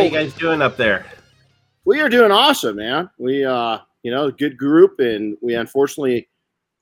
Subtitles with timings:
[0.00, 1.04] Well, how you guys doing up there?
[1.84, 3.10] We are doing awesome, man.
[3.18, 6.26] We, uh, you know, good group, and we unfortunately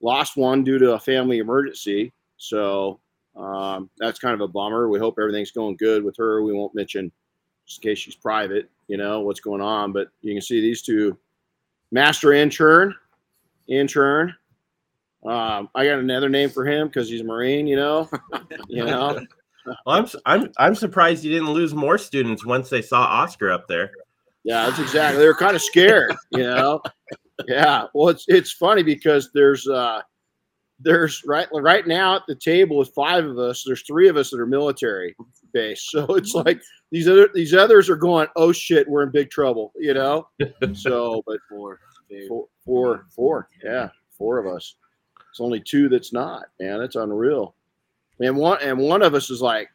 [0.01, 2.13] lost one due to a family emergency.
[2.37, 3.01] So
[3.35, 4.89] um, that's kind of a bummer.
[4.89, 6.45] We hope everything's going good with her.
[6.45, 7.11] We won't mention,
[7.67, 9.93] just in case she's private, you know, what's going on.
[9.93, 11.19] But you can see these two
[11.91, 12.95] master intern,
[13.67, 14.33] intern.
[15.27, 18.09] Um, I got another name for him because he's a Marine, you know,
[18.69, 19.19] you know.
[19.87, 23.69] Well, I'm I'm I'm surprised you didn't lose more students once they saw Oscar up
[23.69, 23.91] there.
[24.45, 25.21] Yeah, that's exactly.
[25.21, 26.81] They were kind of scared, you know.
[27.47, 27.85] Yeah.
[27.95, 30.01] Well, it's it's funny because there's uh
[30.81, 33.65] there's right right now at the table with five of us.
[33.67, 35.17] There's three of us that are military
[35.53, 36.61] based, so it's like
[36.91, 40.29] these other these others are going, oh shit, we're in big trouble, you know.
[40.75, 41.81] So, but four,
[42.29, 44.77] four, four, four, yeah, four of us.
[45.31, 46.81] It's only two that's not, man.
[46.81, 47.55] It's unreal.
[48.21, 49.69] And one and one of us is like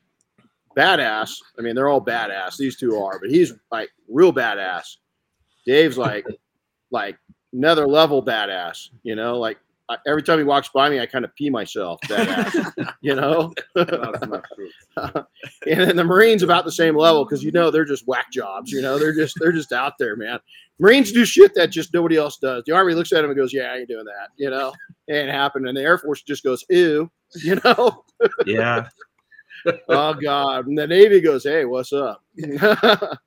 [0.77, 1.35] badass.
[1.57, 2.57] I mean, they're all badass.
[2.57, 4.97] These two are, but he's like real badass.
[5.65, 6.25] Dave's like
[6.91, 7.17] like
[7.53, 8.89] another level badass.
[9.03, 9.57] You know, like
[9.89, 11.99] I- every time he walks by me, I kind of pee myself.
[12.05, 12.93] Badass.
[13.01, 13.53] you know.
[13.75, 15.25] and
[15.65, 18.71] then the Marines about the same level because you know they're just whack jobs.
[18.71, 20.39] You know, they're just they're just out there, man.
[20.79, 22.63] Marines do shit that just nobody else does.
[22.65, 24.73] The Army looks at him and goes, "Yeah, I ain't doing that." You know,
[25.07, 25.67] And it ain't happened.
[25.67, 27.09] And the Air Force just goes, "Ew,"
[27.43, 28.03] you know.
[28.45, 28.87] Yeah.
[29.89, 30.67] oh God!
[30.67, 32.23] And the Navy goes, "Hey, what's up?"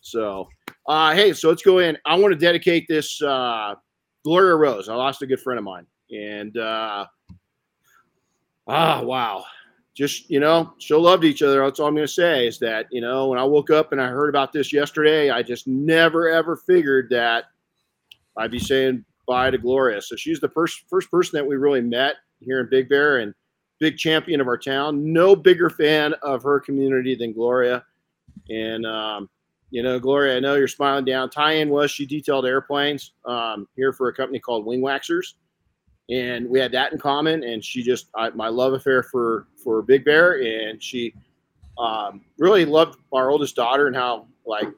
[0.00, 0.48] so,
[0.86, 1.96] uh, hey, so let's go in.
[2.04, 3.74] I want to dedicate this uh,
[4.24, 4.88] Gloria Rose.
[4.88, 7.06] I lost a good friend of mine, and uh,
[8.66, 9.44] ah, wow,
[9.94, 11.60] just you know, show loved each other.
[11.62, 12.46] That's all I'm going to say.
[12.46, 15.42] Is that you know, when I woke up and I heard about this yesterday, I
[15.42, 17.44] just never ever figured that
[18.36, 20.02] I'd be saying bye to Gloria.
[20.02, 23.34] So she's the first first person that we really met here in Big Bear, and
[23.84, 25.12] big champion of our town.
[25.12, 27.84] No bigger fan of her community than Gloria.
[28.48, 29.28] And, um,
[29.70, 31.28] you know, Gloria, I know you're smiling down.
[31.28, 35.34] Tie-in was she detailed airplanes um, here for a company called Wing Waxers,
[36.08, 37.44] and we had that in common.
[37.44, 41.12] And she just I, my love affair for for Big Bear, and she
[41.76, 44.68] um, really loved our oldest daughter and how like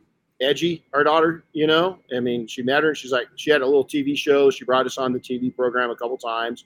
[0.41, 1.45] edgy our daughter.
[1.53, 2.89] You know, I mean, she met her.
[2.89, 4.51] and She's like she had a little TV show.
[4.51, 6.65] She brought us on the TV program a couple times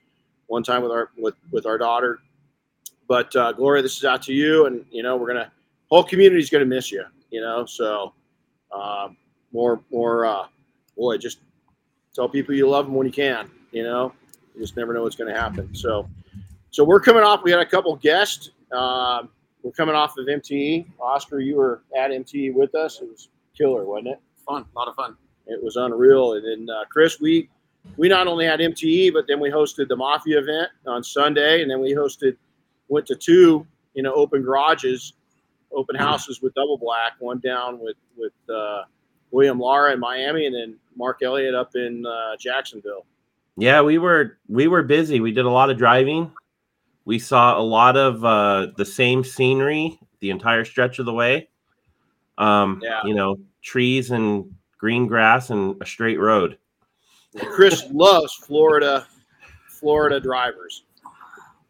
[0.51, 2.19] one time with our with with our daughter.
[3.11, 5.51] But uh, Gloria, this is out to you, and you know we're gonna
[5.91, 7.03] whole community's gonna miss you.
[7.33, 8.15] You know, so
[8.71, 9.17] um,
[9.53, 10.47] more more uh,
[10.97, 11.41] boy, just
[12.15, 13.51] tell people you love them when you can.
[13.73, 14.13] You know,
[14.55, 15.75] you just never know what's gonna happen.
[15.75, 16.09] So
[16.71, 17.43] so we're coming off.
[17.43, 18.51] We had a couple guests.
[18.71, 19.29] Um,
[19.65, 20.87] we're coming off of MTE.
[21.01, 23.01] Oscar, you were at MTE with us.
[23.01, 23.29] It was
[23.59, 24.21] killer, wasn't it?
[24.47, 25.17] Fun, a lot of fun.
[25.49, 26.35] It was unreal.
[26.35, 27.49] And then uh, Chris, we
[27.97, 31.69] we not only had MTE, but then we hosted the Mafia event on Sunday, and
[31.69, 32.37] then we hosted
[32.91, 35.15] went to two you know open garages,
[35.73, 37.13] open houses with Double Black.
[37.19, 38.83] One down with with uh,
[39.31, 43.07] William Lara in Miami, and then Mark Elliott up in uh, Jacksonville.
[43.57, 45.21] Yeah, we were we were busy.
[45.21, 46.31] We did a lot of driving.
[47.07, 51.49] We saw a lot of uh, the same scenery the entire stretch of the way.
[52.39, 53.01] Um, Yeah.
[53.05, 56.59] You know, trees and green grass and a straight road.
[57.53, 59.07] Chris loves Florida,
[59.69, 60.85] Florida drivers.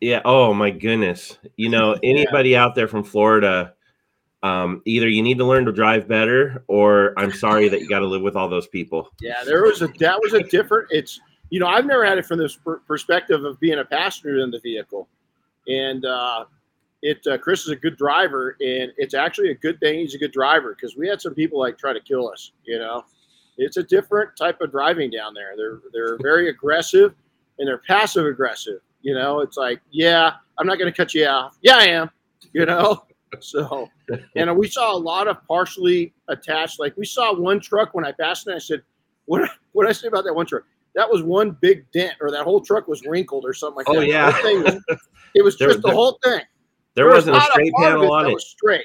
[0.01, 0.23] Yeah.
[0.25, 1.39] Oh my goodness.
[1.57, 3.75] You know, anybody out there from Florida,
[4.43, 7.99] um, either you need to learn to drive better, or I'm sorry that you got
[7.99, 9.11] to live with all those people.
[9.21, 10.89] Yeah, there was a that was a different.
[10.91, 14.39] It's you know I've never had it from this per- perspective of being a passenger
[14.39, 15.09] in the vehicle,
[15.69, 16.47] and uh,
[17.03, 20.19] it uh, Chris is a good driver, and it's actually a good thing he's a
[20.19, 22.53] good driver because we had some people like try to kill us.
[22.65, 23.05] You know,
[23.59, 25.55] it's a different type of driving down there.
[25.57, 27.15] They're they're very aggressive,
[27.59, 28.81] and they're passive aggressive.
[29.03, 31.57] You know, it's like yeah, I'm not going to cut you off.
[31.63, 32.11] Yeah, I am.
[32.53, 33.05] You know.
[33.39, 33.89] So,
[34.35, 36.81] and we saw a lot of partially attached.
[36.81, 38.55] Like we saw one truck when I passed it.
[38.57, 38.83] I said,
[39.27, 39.49] "What?
[39.71, 40.65] What did I say about that one truck?
[40.97, 43.93] That was one big dent, or that whole truck was wrinkled, or something like Oh,
[44.01, 44.01] that.
[44.01, 44.63] The yeah.
[44.63, 45.01] was-
[45.37, 46.41] it was There- just the whole thing.
[46.97, 48.35] There was wasn't a straight panel it on it.
[48.35, 48.85] Was straight.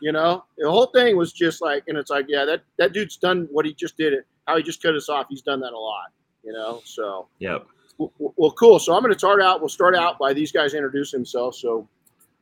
[0.00, 3.18] You know, the whole thing was just like, and it's like, yeah, that that dude's
[3.18, 4.14] done what he just did.
[4.14, 5.26] It how he just cut us off.
[5.28, 6.06] He's done that a lot.
[6.42, 7.66] You know, so Yep.
[8.00, 8.78] W- w- well, cool.
[8.78, 9.60] So I'm going to start out.
[9.60, 11.60] We'll start out by these guys introduce themselves.
[11.60, 11.86] So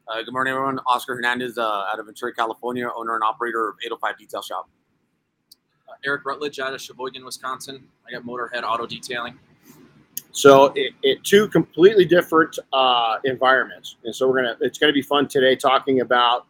[0.09, 0.81] Uh, good morning, everyone.
[0.87, 1.63] Oscar Hernandez, uh,
[1.93, 4.69] out of Ventura, California, owner and operator of 805 Detail Shop.
[5.89, 7.87] Uh, Erik Rutledge out of Sheboygan, Wisconsin.
[8.07, 9.39] I got Motorhead Auto Detailing.
[10.33, 14.57] So it, it two completely different uh, environments, and so we're gonna.
[14.63, 16.47] It's gonna be fun today talking about.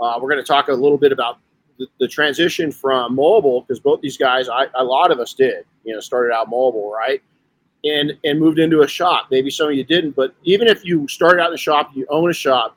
[0.00, 1.38] Uh, we're gonna talk a little bit about
[1.78, 5.64] the, the transition from mobile because both these guys, I, a lot of us did,
[5.84, 7.22] you know, started out mobile, right,
[7.84, 9.28] and and moved into a shop.
[9.30, 12.06] Maybe some of you didn't, but even if you started out in a shop, you
[12.10, 12.76] own a shop.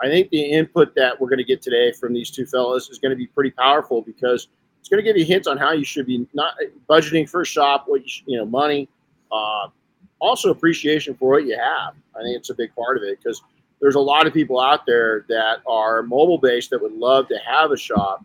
[0.00, 2.98] I think the input that we're going to get today from these two fellows is
[2.98, 4.48] going to be pretty powerful because
[4.80, 6.54] it's going to give you hints on how you should be not
[6.88, 8.88] budgeting for a shop, what you, should, you know, money,
[9.30, 9.68] uh,
[10.18, 11.94] also appreciation for what you have.
[12.16, 13.40] I think it's a big part of it because
[13.80, 17.38] there's a lot of people out there that are mobile based that would love to
[17.46, 18.24] have a shop,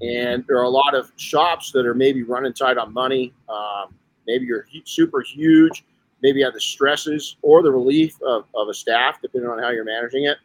[0.00, 3.32] and there are a lot of shops that are maybe running tight on money.
[3.48, 3.94] Um,
[4.26, 5.84] maybe you're super huge,
[6.22, 9.70] maybe you have the stresses or the relief of, of a staff, depending on how
[9.70, 10.38] you're managing it.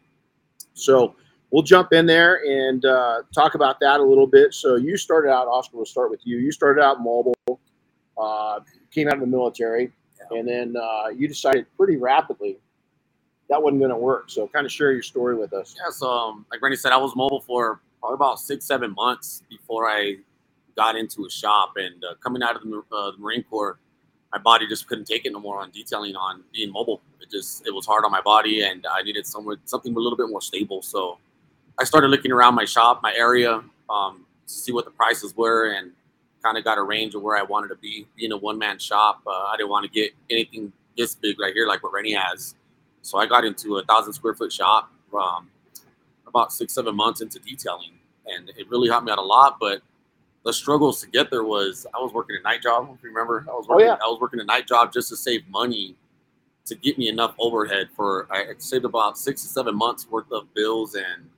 [0.74, 1.16] So
[1.52, 4.54] we'll jump in there and uh, talk about that a little bit.
[4.54, 5.78] So you started out, Oscar.
[5.78, 6.38] We'll start with you.
[6.38, 7.36] You started out mobile,
[8.18, 8.60] uh,
[8.92, 9.92] came out of the military,
[10.32, 12.58] and then uh, you decided pretty rapidly
[13.50, 14.30] that wasn't going to work.
[14.30, 15.76] So kind of share your story with us.
[15.78, 15.92] Yeah.
[15.92, 19.88] So um, like Renny said, I was mobile for probably about six, seven months before
[19.90, 20.18] I
[20.76, 21.74] got into a shop.
[21.78, 23.78] And uh, coming out of the, uh, the Marine Corps,
[24.32, 27.02] my body just couldn't take it no more on detailing on being mobile.
[27.22, 30.18] It just it was hard on my body, and I needed somewhere something a little
[30.18, 30.82] bit more stable.
[30.82, 31.20] So
[31.80, 35.72] I started looking around my shop, my area, um, to see what the prices were,
[35.72, 35.92] and
[36.44, 38.08] kind of got a range of where I wanted to be.
[38.16, 41.54] Being a one man shop, uh, I didn't want to get anything this big right
[41.54, 42.56] here, like what Renny has.
[43.02, 45.50] So I got into a thousand square foot shop um,
[46.28, 47.94] about six, seven months into detailing,
[48.26, 49.58] and it really helped me out a lot.
[49.60, 49.82] But
[50.46, 52.88] the struggles to get there was I was working a night job.
[52.96, 53.98] If you remember, I was working, oh, yeah.
[54.02, 55.96] I was working a night job just to save money
[56.66, 58.28] to get me enough overhead for.
[58.32, 61.30] I saved about six to seven months worth of bills and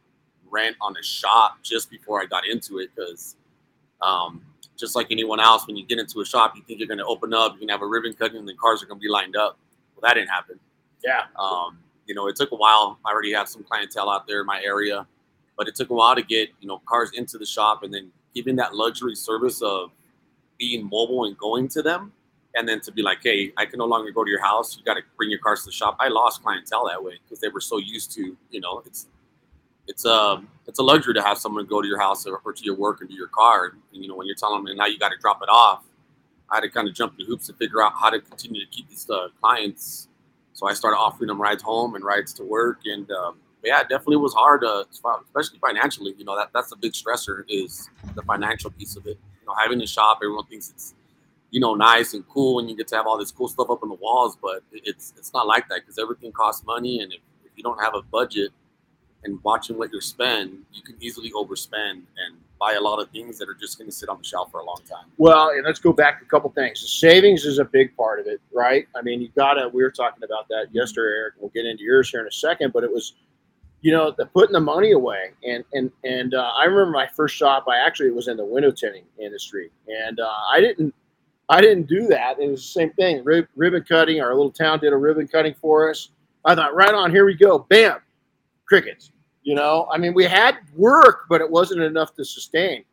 [0.51, 3.37] rent on a shop just before I got into it because
[4.01, 4.41] um,
[4.75, 7.05] just like anyone else, when you get into a shop, you think you're going to
[7.05, 9.09] open up, you can have a ribbon cutting, and the cars are going to be
[9.09, 9.57] lined up.
[9.95, 10.59] Well, that didn't happen.
[11.03, 11.23] Yeah.
[11.39, 12.99] Um, you know, it took a while.
[13.05, 15.07] I already have some clientele out there in my area,
[15.57, 18.11] but it took a while to get you know cars into the shop and then
[18.37, 19.91] giving that luxury service of
[20.59, 22.11] being mobile and going to them,
[22.55, 24.77] and then to be like, hey, I can no longer go to your house.
[24.77, 25.97] You got to bring your cars to the shop.
[25.99, 29.07] I lost clientele that way because they were so used to you know it's
[29.87, 32.53] it's a um, it's a luxury to have someone go to your house or, or
[32.53, 33.73] to your work and do your car.
[33.93, 35.83] And, you know, when you're telling them now you got to drop it off,
[36.51, 38.69] I had to kind of jump through hoops to figure out how to continue to
[38.69, 40.09] keep these uh, clients.
[40.53, 43.89] So I started offering them rides home and rides to work, and um, yeah, it
[43.89, 46.13] definitely was hard, uh, especially financially.
[46.17, 49.17] You know, that that's a big stressor is the financial piece of it.
[49.41, 50.95] You know, having a shop, everyone thinks it's
[51.51, 53.83] you know nice and cool, and you get to have all this cool stuff up
[53.83, 57.19] on the walls, but it's it's not like that because everything costs money, and if,
[57.45, 58.51] if you don't have a budget
[59.23, 63.37] and watching what you spend, you can easily overspend and buy a lot of things
[63.37, 65.05] that are just going to sit on the shelf for a long time.
[65.17, 66.81] Well, and let's go back a couple things.
[66.81, 68.87] The savings is a big part of it, right?
[68.95, 69.69] I mean, you got to.
[69.69, 71.33] We were talking about that yesterday, Erik.
[71.39, 73.13] We'll get into yours here in a second, but it was,
[73.87, 75.31] you know, the putting the money away.
[75.45, 77.67] And and and uh, I remember my first shop.
[77.69, 80.93] I actually was in the window tinting industry, and uh, I didn't.
[81.47, 82.37] I didn't do that.
[82.37, 83.23] It was the same thing.
[83.23, 84.19] Rib, ribbon cutting.
[84.19, 86.09] Our little town did a ribbon cutting for us.
[86.43, 87.59] I thought, right on, here we go.
[87.59, 87.99] Bam,
[88.65, 89.13] crickets.
[89.43, 92.83] You know, I mean, we had work, but it wasn't enough to sustain.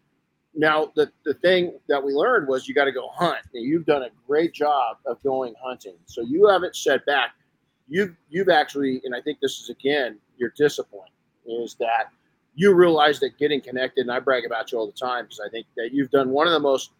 [0.54, 3.40] Now, the, the thing that we learned was you got to go hunt.
[3.54, 5.96] And you've done a great job of going hunting.
[6.06, 7.32] So you haven't set back.
[7.88, 11.08] You've, you've actually, and I think this is again your discipline,
[11.46, 12.10] is that
[12.54, 15.48] you realize that getting connected, and I brag about you all the time because I
[15.50, 16.90] think that you've done one of the most,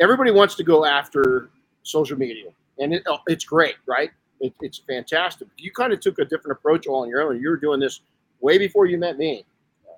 [0.00, 1.50] everybody wants to go after
[1.82, 2.50] social media.
[2.78, 4.10] And it, it's great, right?
[4.40, 5.48] It, it's fantastic.
[5.56, 7.40] You kind of took a different approach all on your own.
[7.40, 8.00] You were doing this
[8.40, 9.44] way before you met me,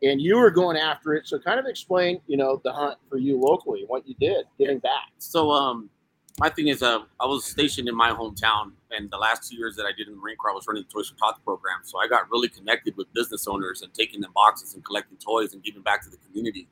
[0.02, 1.26] and you were going after it.
[1.26, 4.78] So, kind of explain, you know, the hunt for you locally, what you did, getting
[4.78, 5.10] back.
[5.18, 5.90] So, um,
[6.38, 9.74] my thing is, uh, I was stationed in my hometown, and the last two years
[9.76, 11.80] that I did in the Marine Corps, I was running the Toys for Tots program.
[11.82, 15.52] So I got really connected with business owners and taking them boxes and collecting toys
[15.52, 16.68] and giving back to the community.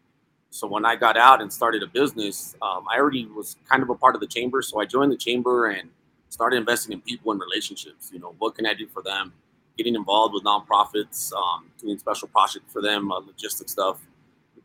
[0.50, 3.90] So when I got out and started a business, um, I already was kind of
[3.90, 4.62] a part of the chamber.
[4.62, 5.90] So I joined the chamber and
[6.28, 8.10] started investing in people and relationships.
[8.12, 9.32] You know, what can I do for them?
[9.76, 13.98] Getting involved with nonprofits, um, doing special projects for them, uh, logistic stuff.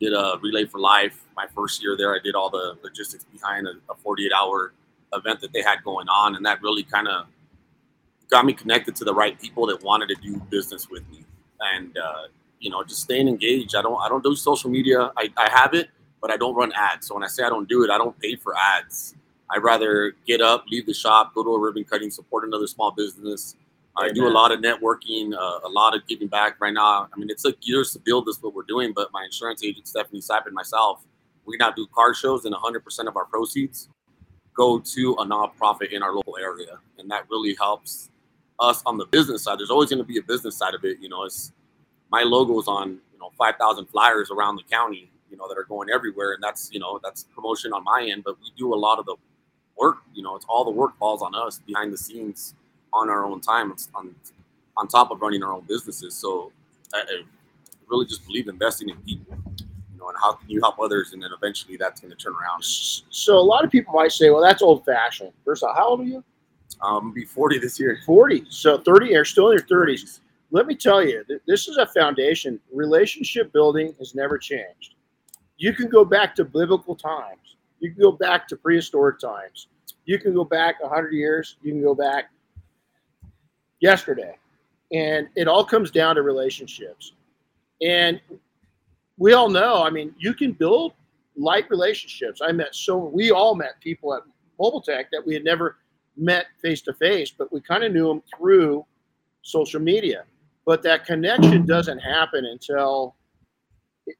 [0.00, 1.26] Did a relay for life.
[1.36, 4.72] My first year there, I did all the logistics behind a, a 48 hour
[5.12, 7.26] event that they had going on, and that really kind of
[8.30, 11.24] got me connected to the right people that wanted to do business with me.
[11.60, 12.24] And uh,
[12.58, 13.74] you know, just staying engaged.
[13.76, 15.12] I don't I don't do social media.
[15.16, 15.88] I, I have it,
[16.20, 17.08] but I don't run ads.
[17.08, 19.14] So when I say I don't do it, I don't pay for ads.
[19.50, 22.90] I'd rather get up, leave the shop, go to a ribbon cutting, support another small
[22.90, 23.56] business.
[23.94, 27.08] I do a lot of networking, uh, a lot of giving back right now.
[27.12, 29.86] I mean, it took years to build this, what we're doing, but my insurance agent,
[29.86, 31.04] Stephanie Sapp, and myself,
[31.44, 33.90] we now do car shows, and 100% of our proceeds
[34.54, 36.78] go to a nonprofit in our local area.
[36.98, 38.10] And that really helps
[38.58, 39.58] us on the business side.
[39.58, 40.98] There's always going to be a business side of it.
[41.00, 41.52] You know, it's
[42.10, 45.88] my logo's on, you know, 5,000 flyers around the county, you know, that are going
[45.90, 46.34] everywhere.
[46.34, 49.06] And that's, you know, that's promotion on my end, but we do a lot of
[49.06, 49.16] the
[49.76, 49.98] work.
[50.14, 52.54] You know, it's all the work falls on us behind the scenes
[52.92, 53.70] on our own time.
[53.72, 54.14] It's on
[54.76, 56.14] on top of running our own businesses.
[56.14, 56.50] So
[56.94, 57.22] I, I
[57.88, 59.36] really just believe investing in people.
[60.02, 62.64] Know, and how can you help others, and then eventually that's going to turn around.
[62.64, 65.32] So a lot of people might say, well, that's old fashioned.
[65.44, 66.24] First off, how old are you?
[66.80, 67.98] Um, be 40 this year.
[68.04, 68.46] 40.
[68.48, 70.20] So 30 you're still in your 30s.
[70.50, 72.60] Let me tell you, th- this is a foundation.
[72.72, 74.94] Relationship building has never changed.
[75.56, 77.56] You can go back to biblical times.
[77.80, 79.68] You can go back to prehistoric times.
[80.04, 81.56] You can go back 100 years.
[81.62, 82.30] You can go back
[83.80, 84.36] yesterday.
[84.92, 87.12] And it all comes down to relationships.
[87.80, 88.20] And
[89.22, 90.94] we all know, I mean, you can build
[91.36, 92.40] light relationships.
[92.44, 94.22] I met so, we all met people at
[94.58, 95.76] Mobile Tech that we had never
[96.16, 98.84] met face to face, but we kind of knew them through
[99.42, 100.24] social media.
[100.66, 103.14] But that connection doesn't happen until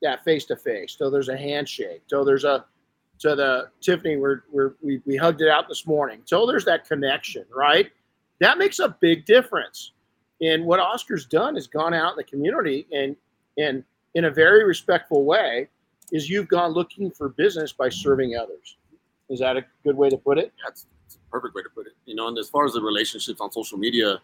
[0.03, 0.95] that face to face.
[0.97, 2.03] So there's a handshake.
[2.07, 2.65] So there's a
[3.19, 6.23] to the Tiffany, we're, we're, we we hugged it out this morning.
[6.27, 7.91] So there's that connection, right?
[8.39, 9.95] That makes a big difference.
[10.41, 13.17] And what Oscar's done is gone out in the community and
[13.59, 13.83] and
[14.15, 15.69] in a very respectful way
[16.11, 18.77] is you've gone looking for business by serving others.
[19.31, 20.53] Is that a good way to put it?
[20.65, 21.93] That's, a perfect way to put it.
[22.07, 24.21] You know, and as far as the relationships on social media,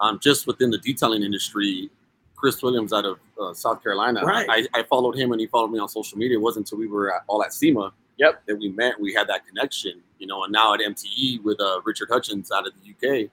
[0.00, 1.90] um, just within the detailing industry,
[2.36, 4.46] Chris Williams out of uh, South Carolina, Right.
[4.48, 6.36] I, I followed him and he followed me on social media.
[6.38, 8.42] It wasn't until we were at, all at SEMA Yep.
[8.46, 8.98] that we met.
[9.00, 12.66] We had that connection, you know, and now at MTE with uh, Richard Hutchins out
[12.66, 12.90] of the
[13.24, 13.30] UK,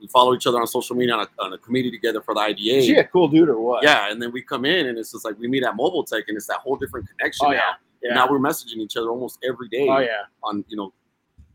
[0.00, 2.40] we follow each other on social media on a, on a committee together for the
[2.40, 2.76] IDA.
[2.78, 3.82] Is he a cool dude or what?
[3.84, 6.24] Yeah, and then we come in and it's just like we meet at Mobile Tech
[6.28, 7.56] and it's that whole different connection Oh, now.
[7.56, 7.72] yeah.
[8.02, 8.14] Yeah.
[8.14, 10.24] Now we're messaging each other almost every day oh yeah.
[10.42, 10.92] on you know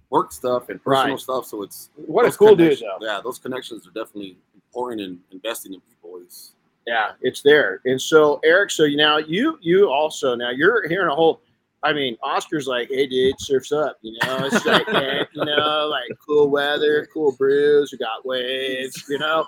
[0.09, 1.19] work stuff and personal Right.
[1.21, 1.45] stuff.
[1.45, 2.97] So it's What a cool dude though.
[3.05, 6.17] Yeah, those connections are definitely important in investing in people.
[6.25, 6.53] Is
[6.87, 7.81] Yeah, it's there.
[7.85, 11.41] And so Erik, so you now you you also now you're hearing a whole
[11.81, 14.45] I mean, Oscar's like, hey dude, surf's up, you know.
[14.45, 14.87] It's like
[15.33, 19.45] you know, like cool weather, cool brews, we got waves, you know.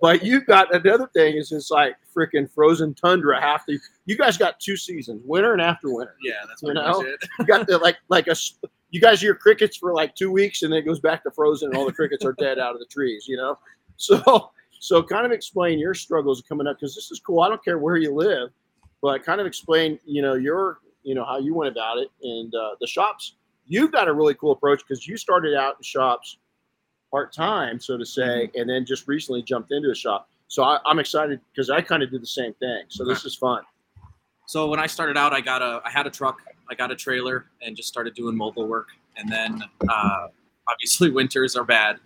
[0.00, 4.36] But you've got another thing is it's like freaking frozen tundra half the you guys
[4.36, 6.16] got two seasons, winter and after winter.
[6.22, 7.00] Yeah, that's You know?
[7.02, 7.22] it.
[7.38, 8.36] You got the like like a
[8.90, 11.68] you guys hear crickets for like two weeks and then it goes back to frozen
[11.68, 13.58] and all the crickets are dead out of the trees, you know.
[13.96, 17.40] So so kind of explain your struggles coming up because this is cool.
[17.40, 18.48] I don't care where you live,
[19.02, 22.54] but kind of explain you know your you know how you went about it and
[22.54, 23.36] uh, the shops.
[23.66, 26.38] You've got a really cool approach because you started out in shops
[27.10, 30.28] part time, so to say, and then just recently jumped into a shop.
[30.48, 32.84] So I, I'm excited because I kind of did the same thing.
[32.88, 33.62] So this is fun.
[34.46, 36.96] So when I started out, I got a I had a truck, I got a
[36.96, 38.88] trailer, and just started doing mobile work.
[39.16, 40.26] And then uh,
[40.68, 41.98] obviously winters are bad.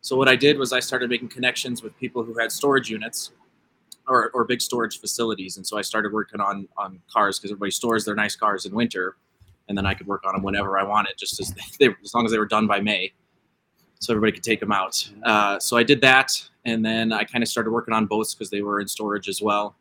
[0.00, 3.30] So what I did was I started making connections with people who had storage units
[4.08, 5.56] or, or big storage facilities.
[5.56, 8.74] And so I started working on on cars because everybody stores their nice cars in
[8.74, 9.16] winter,
[9.68, 12.24] and then I could work on them whenever I wanted, just as they as long
[12.24, 13.12] as they were done by May,
[14.00, 15.10] so everybody could take them out.
[15.24, 16.30] Uh, so I did that,
[16.64, 19.40] and then I kind of started working on boats because they were in storage as
[19.42, 19.76] well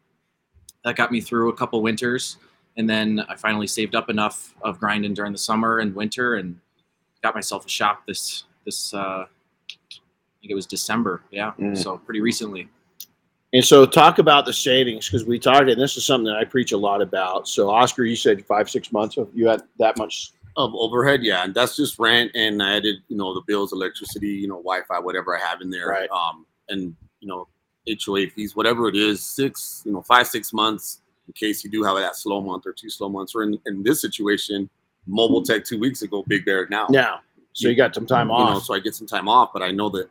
[0.84, 2.36] that got me through a couple winters
[2.76, 6.60] and then i finally saved up enough of grinding during the summer and winter and
[7.22, 9.96] got myself a shop this this uh i
[10.42, 11.78] think it was december yeah Mm.
[11.78, 12.68] so pretty recently
[13.54, 16.44] And so talk about the savings because we talked, and this is something that I
[16.44, 17.48] preach a lot about.
[17.48, 20.32] So Oscar, you said five, six months of you had that much.
[20.58, 24.30] of overhead, yeah, and that's just rent, and I added you know the bills, electricity,
[24.30, 26.10] you know, Wi-Fi, whatever I have in there, Right.
[26.10, 27.48] um, and you know
[27.88, 31.84] HOA fees, whatever it is, six, you know, five six months in case you do
[31.84, 33.34] have that slow month or two slow months.
[33.36, 34.70] Or in, in this situation,
[35.08, 36.88] Mobile Tech two weeks ago, Big Bear now.
[36.90, 37.22] Now,
[37.54, 39.62] so you got some time you know, off, so I get some time off, but
[39.62, 40.10] I know that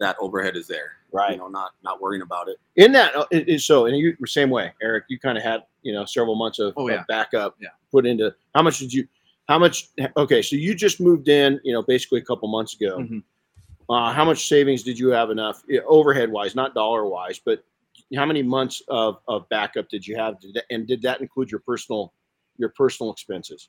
[0.00, 0.92] that overhead is there.
[1.12, 1.32] right?
[1.32, 2.56] You know, not not worrying about it.
[2.76, 5.04] In that, uh, it, it- so and you same way, Erik.
[5.08, 7.68] You kind of had you know several months of, Oh, of backup Yeah.
[7.92, 8.34] put into.
[8.54, 9.06] How much did you?
[9.48, 9.88] How much?
[10.16, 12.98] Okay, so you just moved in, you know, basically a couple months ago.
[12.98, 13.22] Mhm.
[13.88, 17.62] Uh, how much savings did you have enough overhead wise, not dollar wise, but
[18.16, 20.40] how many months of, of backup did you have?
[20.40, 22.12] Did that, and did that include your personal
[22.56, 23.68] your personal expenses?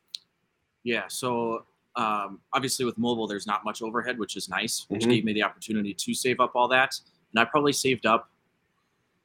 [0.83, 5.09] yeah so um, obviously with mobile there's not much overhead which is nice which Mhm.
[5.09, 6.93] gave me the opportunity to save up all that
[7.31, 8.29] and i probably saved up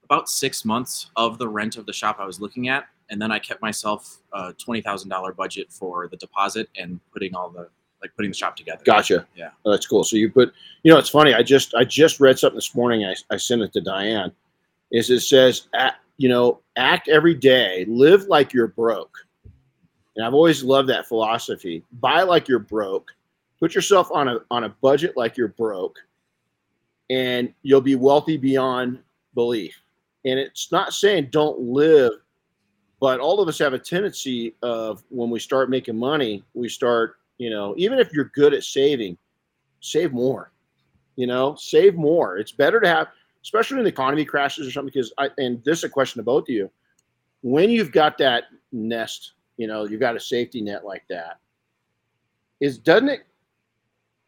[0.05, 3.31] about six months of the rent of the shop i was looking at and then
[3.33, 7.69] i kept myself a $20000 budget for the deposit and putting all the
[8.03, 9.27] like putting the shop together Gotcha.
[9.37, 9.51] Yeah.
[9.67, 10.05] Oh, that's cool.
[10.05, 11.35] So you put, you know, it's funny.
[11.35, 13.05] I just I just read something this morning.
[13.05, 14.33] I, I sent it to Diane.
[14.91, 15.69] Is it says,
[16.17, 19.15] you know, act every day, live like you're broke.
[20.21, 21.83] And I've always loved that philosophy.
[21.93, 23.11] Buy like you're broke.
[23.59, 25.99] Put yourself on a on a budget like you're broke,
[27.09, 28.99] and you'll be wealthy beyond
[29.35, 29.81] belief.
[30.27, 32.13] And it's not saying don't live,
[33.01, 37.17] but all of us have a tendency of when we start making money, we start
[37.39, 39.17] you know even if you're good at saving
[39.81, 40.53] save more
[41.17, 43.09] you know save more it's better to have
[43.43, 44.93] especially when the economy crashes or something.
[44.93, 46.71] Because I and this is a question to both of you:
[47.41, 51.39] when you've got that nest, you know, you've got a safety net like that,
[52.61, 53.27] is doesn't it?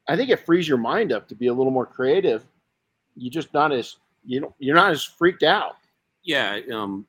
[0.06, 2.44] I think it frees your mind up to be a little more creative.
[3.16, 3.96] You just not as
[4.26, 5.76] you know you're not as freaked out.
[6.22, 7.06] Yeah, um,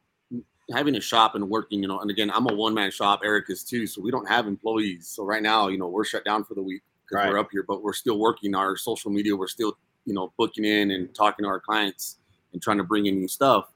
[0.72, 3.20] having a shop and working, you know, and again, I'm a one man shop.
[3.26, 5.10] Erik is too, so we don't have employees.
[5.10, 7.30] So right now, you know, we're shut down for the week because Right.
[7.30, 9.36] we're up here, but we're still working our social media.
[9.36, 12.20] We're still, you know, booking in and talking to our clients
[12.54, 13.74] and trying to bring in new stuff.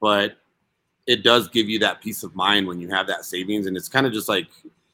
[0.00, 0.36] But
[1.10, 3.88] it does give you that peace of mind when you have that savings, and it's
[3.88, 4.48] kind of just like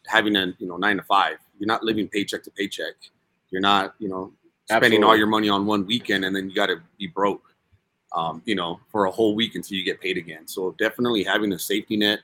[0.06, 1.36] having a you know nine to five.
[1.58, 2.94] You're not living paycheck to paycheck.
[3.50, 4.32] You're not, you know,
[4.66, 7.46] spending all your money on one weekend and then you got to be broke
[8.16, 10.46] um, you know, for a whole week until you get paid again.
[10.46, 12.20] So definitely having a safety net.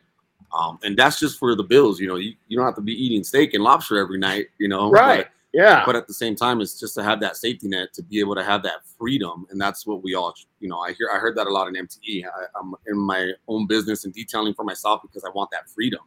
[0.53, 2.01] Um, and that's just for the bills.
[2.01, 4.69] You know, you, you don't have to be eating steak and lobster every night, you
[4.69, 4.91] know.
[4.91, 5.27] Right.
[5.53, 5.85] Yeah.
[5.85, 8.35] But, at the same time, it's just to have that safety net to be able
[8.35, 9.47] to have that freedom.
[9.51, 11.75] And that's what we all, you know, I hear, I heard that a lot in
[11.75, 12.25] MTE.
[12.25, 16.01] I, I'm in my own business and detailing for myself because I want that freedom.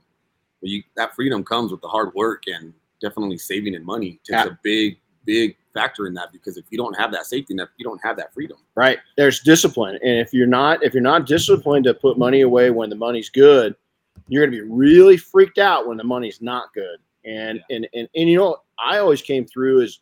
[0.61, 4.29] But you, that freedom comes with the hard work and definitely saving and money takes
[4.31, 4.45] Yeah.
[4.47, 7.83] a big, big factor in that because if you don't have that safety net, you
[7.83, 8.57] don't have that freedom.
[8.75, 12.69] right there's discipline and if you're not if you're not disciplined to put money away
[12.69, 13.75] when the money's good
[14.29, 18.07] you're going to be really freaked out when the money's not good and and, and
[18.15, 19.99] and you know i always came through is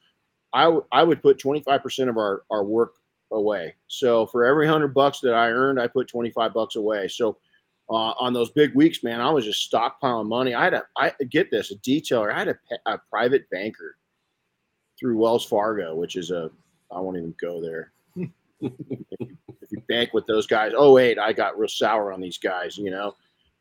[0.53, 2.93] i w- i would put 25% of our our work
[3.31, 3.73] away.
[3.87, 7.07] So for every 100 bucks that i earned i put 25 bucks away.
[7.07, 7.37] So
[7.89, 10.53] uh, on those big weeks man i was just stockpiling money.
[10.53, 13.97] I had a i get this a detailer i had a, a private banker
[14.99, 16.49] through wells fargo which is a
[16.91, 17.91] i won't even go there.
[19.61, 22.77] If you bank with those guys, oh wait, I got real sour on these guys,
[22.77, 23.15] you know.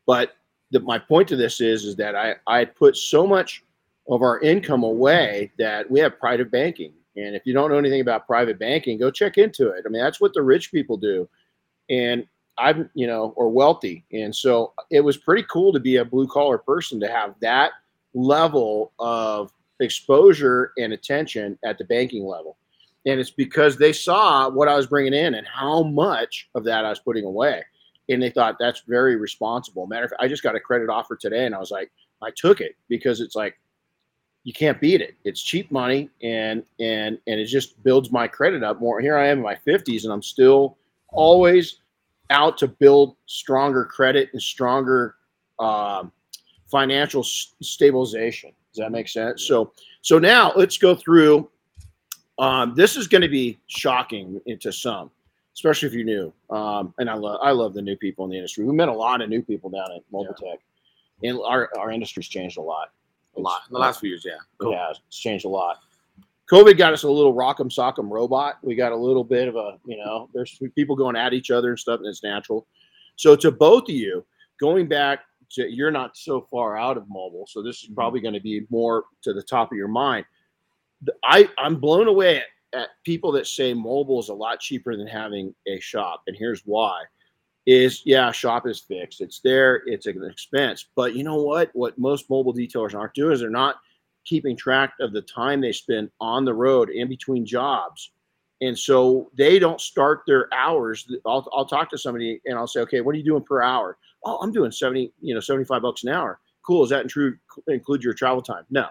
[0.06, 0.32] But
[0.72, 3.62] the, my point to this is, is that I I put so much
[4.08, 8.00] of our income away that we have private banking, and if you don't know anything
[8.00, 9.84] about private banking, go check into it.
[9.86, 11.28] I mean, that's what the rich people do,
[11.88, 12.26] and
[12.58, 16.26] I'm you know or wealthy, and so it was pretty cool to be a blue
[16.26, 17.72] collar person to have that
[18.14, 22.56] level of exposure and attention at the banking level.
[23.04, 26.84] And it's because they saw what I was bringing in and how much of that
[26.84, 27.64] I was putting away,
[28.08, 29.86] and they thought that's very responsible.
[29.86, 31.90] Matter of fact, I just got a credit offer today, and I was like,
[32.22, 33.58] I took it because it's like
[34.44, 35.14] you can't beat it.
[35.24, 39.00] It's cheap money, and and and it just builds my credit up more.
[39.00, 41.80] Here I am in my fifties, and I'm still always
[42.30, 45.16] out to build stronger credit and stronger
[45.58, 46.10] um,
[46.70, 48.52] financial s- stabilization.
[48.72, 49.44] Does that make sense?
[49.46, 51.48] So so now let's go through
[52.38, 55.10] um, this is going to be shocking to some,
[55.54, 56.32] especially if you're new.
[56.50, 58.64] Um, and I love I love the new people in the industry.
[58.64, 60.60] We met a lot of new people down at Mobile Tech,
[61.22, 62.90] and our our industry's changed a lot.
[63.36, 64.32] A lot in the last few years, yeah.
[64.72, 65.78] Yeah, it's changed a lot.
[66.50, 68.58] COVID got us a little rock'em sock'em robot.
[68.62, 71.70] We got a little bit of a, you know, there's people going at each other
[71.70, 72.66] and stuff, and it's natural.
[73.16, 74.22] So to both of you,
[74.60, 75.20] going back
[75.52, 78.66] to you're not so far out of mobile, so this is probably going to be
[78.68, 80.26] more to the top of your mind.
[81.24, 82.42] I I'm blown away
[82.74, 86.62] at, people that say mobile is a lot cheaper than having a shop, and here's
[86.64, 87.02] why:
[87.66, 91.70] is yeah, shop is fixed, it's there, it's an expense, but you know what?
[91.74, 93.76] What most mobile detailers aren't doing is they're not
[94.24, 98.12] keeping track of the time they spend on the road in between jobs.
[98.60, 101.10] And so they don't start their hours.
[101.26, 103.98] I'll, I'll talk to somebody and I'll say, okay, what are you doing per hour?
[104.24, 106.38] Oh, I'm doing 70, you know, 75 bucks an hour.
[106.64, 106.84] Cool.
[106.84, 107.36] Is that true?
[107.66, 108.64] Include your travel time?
[108.70, 108.86] No.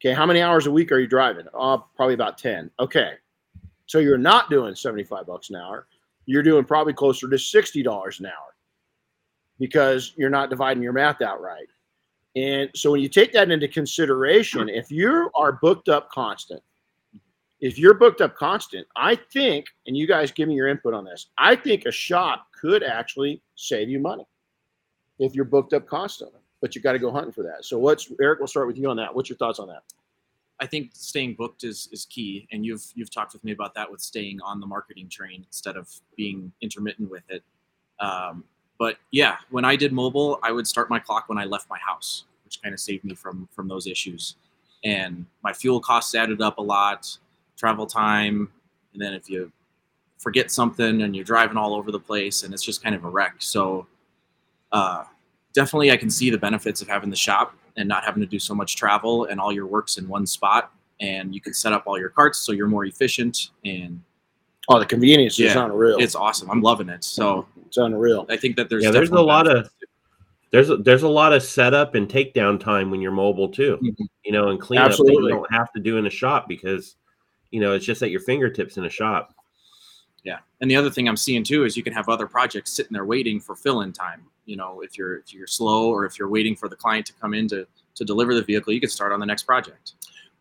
[0.00, 0.12] Okay.
[0.12, 1.46] How many hours a week are you driving?
[1.54, 2.70] Oh, probably about 10.
[2.80, 3.12] Okay.
[3.86, 5.86] So you're not doing 75 bucks an hour.
[6.26, 8.54] You're doing probably closer to $60 an hour
[9.58, 11.68] because you're not dividing your math out right.
[12.34, 16.62] And so when you take that into consideration, if you are booked up constant,
[17.60, 21.04] if you're booked up constant, I think, and you guys give me your input on
[21.04, 24.26] this, I think a shop could actually save you money
[25.18, 27.64] if you're booked up constantly, but you got to go hunting for that.
[27.64, 29.14] So what's Erik, we'll start with you on that.
[29.14, 29.84] What's your thoughts on that?
[30.58, 33.88] I think staying booked is is key, and you've you've talked with me about that
[33.88, 37.44] with staying on the marketing train instead of being intermittent with it.
[38.00, 38.42] Um,
[38.80, 41.78] but yeah, when I did mobile, I would start my clock when I left my
[41.78, 44.34] house, which kind of saved me from from those issues.
[44.82, 47.16] And my fuel costs added up a lot,
[47.56, 48.50] travel time,
[48.92, 49.52] and then if you
[50.18, 53.08] forget something and you're driving all over the place, and it's just kind of a
[53.08, 53.36] wreck.
[53.38, 53.86] So
[54.72, 55.04] uh,
[55.56, 58.38] definitely, I can see the benefits of having the shop and not having to do
[58.38, 61.82] so much travel and all your work's in one spot and you can set up
[61.86, 64.00] all your carts so you're more efficient and
[64.68, 65.96] Oh, the convenience is Yeah, unreal.
[65.96, 68.24] It's, it's awesome i'm loving it so it's unreal.
[68.30, 69.70] i think that there's Yeah, there's a definitely lot of-
[70.52, 73.78] There's a, there's a lot of setup and takedown time when you're mobile too.
[73.82, 74.06] Mhm.
[74.24, 76.96] You know, and cleanup that you don't have to do in a shop because
[77.50, 79.34] you know it's just at your fingertips in a shop.
[80.24, 82.92] Yeah, and the other thing I'm seeing too is you can have other projects sitting
[82.92, 84.24] there waiting for fill-in time.
[84.44, 87.12] You know, if you're if you're slow or if you're waiting for the client to
[87.14, 89.92] come in to to deliver the vehicle, you can start on the next project.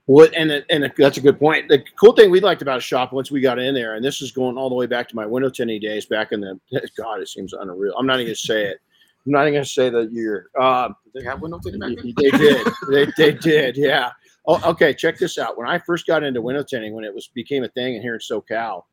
[0.06, 1.68] What and and that's a good point.
[1.68, 4.22] The cool thing we liked about a shop once we got in there, and this
[4.22, 6.60] is going all the way back to my window tinting days back in the
[6.98, 7.96] God, it seems unreal.
[7.98, 8.80] I'm not even gonna say it.
[9.26, 10.52] I'm not even gonna say the year.
[10.60, 12.14] Um, did they have window tinting back then?
[12.18, 12.68] they did.
[12.90, 13.78] they, they did.
[13.78, 14.12] Yeah.
[14.46, 14.94] Oh, okay.
[14.94, 15.58] Check this out.
[15.58, 18.14] When I first got into window tinting, when it was became a thing, and here
[18.14, 18.84] in SoCal,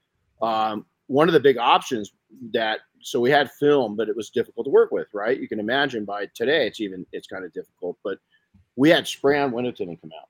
[0.42, 2.12] um, one of the big options
[2.52, 5.09] that so we had film, but it was difficult to work with.
[5.12, 5.40] Right?
[5.40, 7.96] You can imagine by today, it's even it's kind of difficult.
[8.05, 8.18] But
[8.76, 10.28] we had spray on window tinting come out,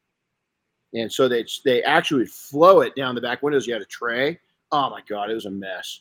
[0.95, 3.67] and so they they actually would flow it down the back windows.
[3.67, 4.39] You had a tray.
[4.71, 6.01] Oh my god, it was a mess.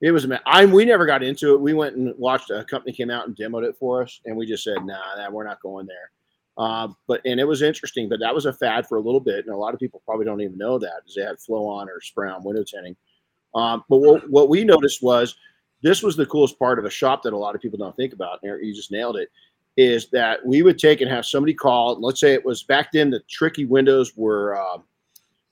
[0.00, 0.40] It was a mess.
[0.46, 1.60] I we never got into it.
[1.60, 4.46] We went and watched a company came out and demoed it for us, and we
[4.46, 6.10] just said, nah, nah we're not going there.
[6.56, 9.46] Uh, but and it was interesting, but that was a fad for a little bit,
[9.46, 11.88] and a lot of people probably don't even know that is they had flow on
[11.88, 12.96] or spray on window tinting.
[13.54, 15.36] Um, but what, what we noticed was
[15.82, 18.12] this was the coolest part of a shop that a lot of people don't think
[18.12, 18.40] about.
[18.42, 19.30] And you just nailed it.
[19.76, 22.00] Is that we would take and have somebody call.
[22.00, 23.10] Let's say it was back then.
[23.10, 24.78] The tricky windows were uh,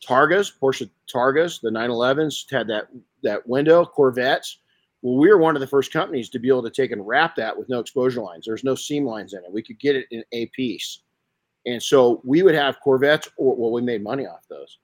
[0.05, 2.89] Targas, Porsche Targas, the 911s had that
[3.23, 3.85] that window.
[3.85, 4.59] Corvettes.
[5.03, 7.37] Well, we were one of the first companies to be able to take and wrap
[7.37, 8.47] that with no exposure lines.
[8.47, 9.53] There's no seam lines in it.
[9.53, 11.01] We could get it in a piece.
[11.67, 14.79] And so we would have Corvettes, or well, we made money off those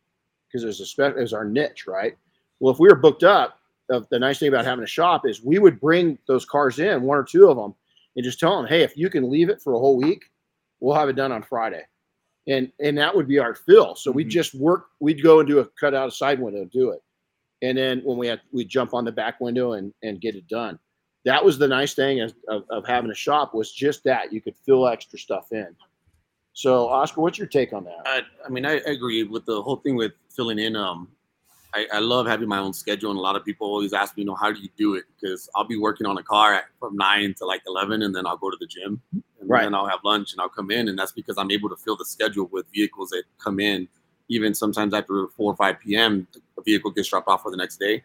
[0.46, 2.16] because it a spe- it was our niche, right?
[2.62, 5.42] Well, if we were booked up, the, the nice thing about having a shop is
[5.42, 7.74] we would bring those cars in, one or two of them,
[8.14, 10.22] and just tell them, hey, if you can leave it for a whole week,
[10.78, 11.82] we'll have it done on Friday.
[12.46, 13.96] And and that would be our fill.
[13.96, 14.30] So we'd Mhm.
[14.30, 17.02] just work, we'd go and do a cut out a side window, do it.
[17.62, 20.46] And then when we had we'd jump on the back window and and get it
[20.46, 20.78] done.
[21.24, 24.40] That was the nice thing of, of, of having a shop was just that you
[24.40, 25.74] could fill extra stuff in.
[26.52, 28.02] So Oscar, what's your take on that?
[28.06, 30.74] I, I mean, I agree with the whole thing with filling in.
[30.76, 31.08] Um,
[31.74, 34.22] I, I love having my own schedule, and a lot of people always ask me,
[34.22, 35.04] you know, how do you do it?
[35.18, 38.26] Because I'll be working on a car at, from nine to like eleven, and then
[38.26, 39.62] I'll go to the gym, and Right.
[39.64, 41.96] then I'll have lunch, and I'll come in, and that's because I'm able to fill
[41.96, 43.88] the schedule with vehicles that come in.
[44.28, 46.26] Even sometimes after four or five p.m.,
[46.58, 48.02] a vehicle gets dropped off for the next day.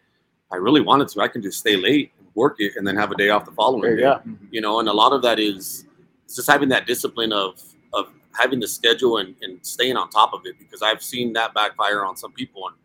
[0.50, 3.16] I really wanted to, I can just stay late work it, and then have a
[3.16, 4.14] day off the following There you day go.
[4.18, 4.44] Mm-hmm.
[4.52, 5.86] you know and a lot of that is
[6.32, 7.60] just having that discipline of
[7.92, 11.52] of having the schedule and, and staying on top of it because i've seen that
[11.52, 12.76] backfire on some people and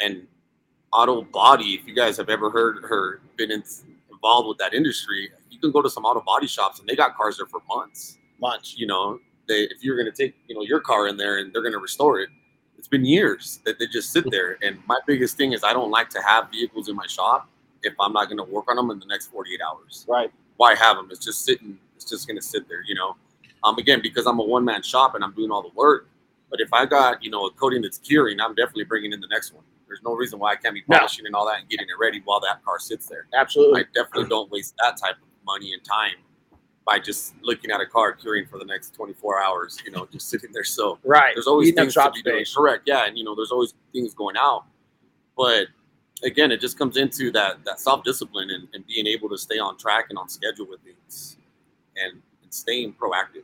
[0.00, 0.26] and
[0.92, 3.62] auto body if you guys have ever heard or been in,
[4.10, 7.16] involved with that industry you can go to some auto body shops and they got
[7.16, 8.76] cars there for months Months.
[8.76, 11.52] you know they if you're going to take you know your car in there and
[11.52, 12.28] they're going to restore it
[12.78, 15.90] it's been years that they just sit there and my biggest thing is i don't
[15.90, 17.48] like to have vehicles in my shop
[17.82, 20.32] if i'm not going to work on them in the next 48 hours Right.
[20.56, 21.08] why have them?
[21.10, 21.78] It's just sitting.
[21.96, 23.16] It's just gonna sit there, you know.
[23.64, 26.08] Um, again, because I'm a one man shop and I'm doing all the work.
[26.50, 29.26] But if I got you know a coating that's curing, I'm definitely bringing in the
[29.28, 29.64] next one.
[29.90, 30.98] There's no reason why I can't be No.
[30.98, 33.26] polishing and all that and getting it ready while that car sits there.
[33.34, 33.80] Absolutely.
[33.80, 36.14] I definitely don't waste that type of money and time
[36.86, 39.82] by just looking at a car curing for the next 24 hours.
[39.84, 40.62] You know, just sitting there.
[40.62, 41.34] So right.
[41.34, 42.44] there's always things to be doing.
[42.54, 42.84] Correct.
[42.86, 44.64] Yeah, and you know, there's always things going out.
[45.36, 45.66] But
[46.22, 49.58] again, it just comes into that that self discipline and, and being able to stay
[49.58, 51.36] on track and on schedule with things,
[51.96, 53.42] and, and staying proactive.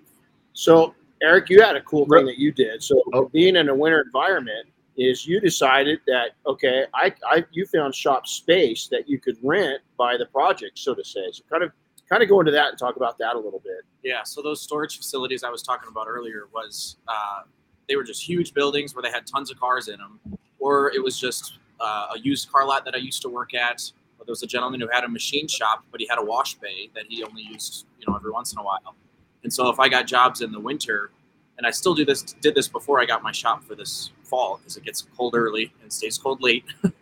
[0.53, 2.85] So, Erik, you had a cool thing that you did.
[2.85, 3.25] So, Oh.
[3.31, 8.27] being in a winter environment is you decided that okay, I, I you found shop
[8.27, 11.21] space that you could rent by the project, so to say.
[11.33, 11.73] So, kind of
[12.09, 13.83] kind of go into that and talk about that a little bit.
[14.03, 17.43] Yeah, so those storage facilities I was talking about earlier was uh,
[17.89, 20.21] they were just huge buildings where they had tons of cars in them,
[20.59, 23.83] or it was just uh, a used car lot that I used to work at.
[24.19, 26.91] There was a gentleman who had a machine shop, but he had a wash bay
[26.97, 28.97] that he only used, you know, every once in a while.
[29.45, 31.13] And so if I got jobs in the winter,
[31.59, 34.59] and I still do this, did this before I got my shop for this fall
[34.59, 36.65] because it gets cold early and stays cold late.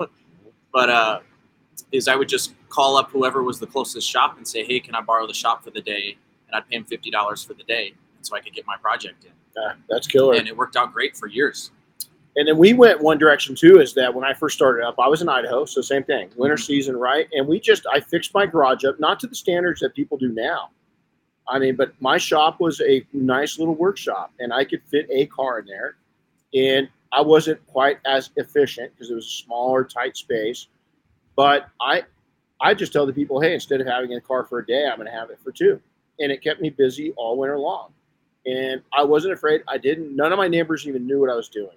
[0.73, 1.21] but uh,
[1.93, 4.95] is I would just call up whoever was the closest shop and say, "Hey, can
[4.95, 6.17] I borrow the shop for the day?"
[6.49, 9.25] And I'd pay him fifty dollars for the day, so I could get my project
[9.25, 9.31] in.
[9.61, 10.35] Uh, that's killer.
[10.35, 11.71] And it worked out great for years.
[12.37, 13.81] And then we went one direction too.
[13.81, 16.57] Is that when I first started up, I was in Idaho, so same thing, winter
[16.57, 16.67] Mhm.
[16.67, 17.29] season, right?
[17.33, 20.31] And we just I fixed my garage up, not to the standards that people do
[20.31, 20.71] now.
[21.47, 25.27] I mean, but my shop was a nice little workshop, and I could fit a
[25.27, 25.97] car in there,
[26.55, 30.68] and I wasn't quite as efficient because it was a smaller, tight space.
[31.37, 32.03] But I,
[32.61, 34.96] I just tell the people, hey, instead of having a car for a day, I'm
[34.96, 35.81] going to have it for two,
[36.18, 37.92] and it kept me busy all winter long.
[38.46, 39.62] And I wasn't afraid.
[39.68, 40.14] I didn't.
[40.14, 41.77] None of my neighbors even knew what I was doing.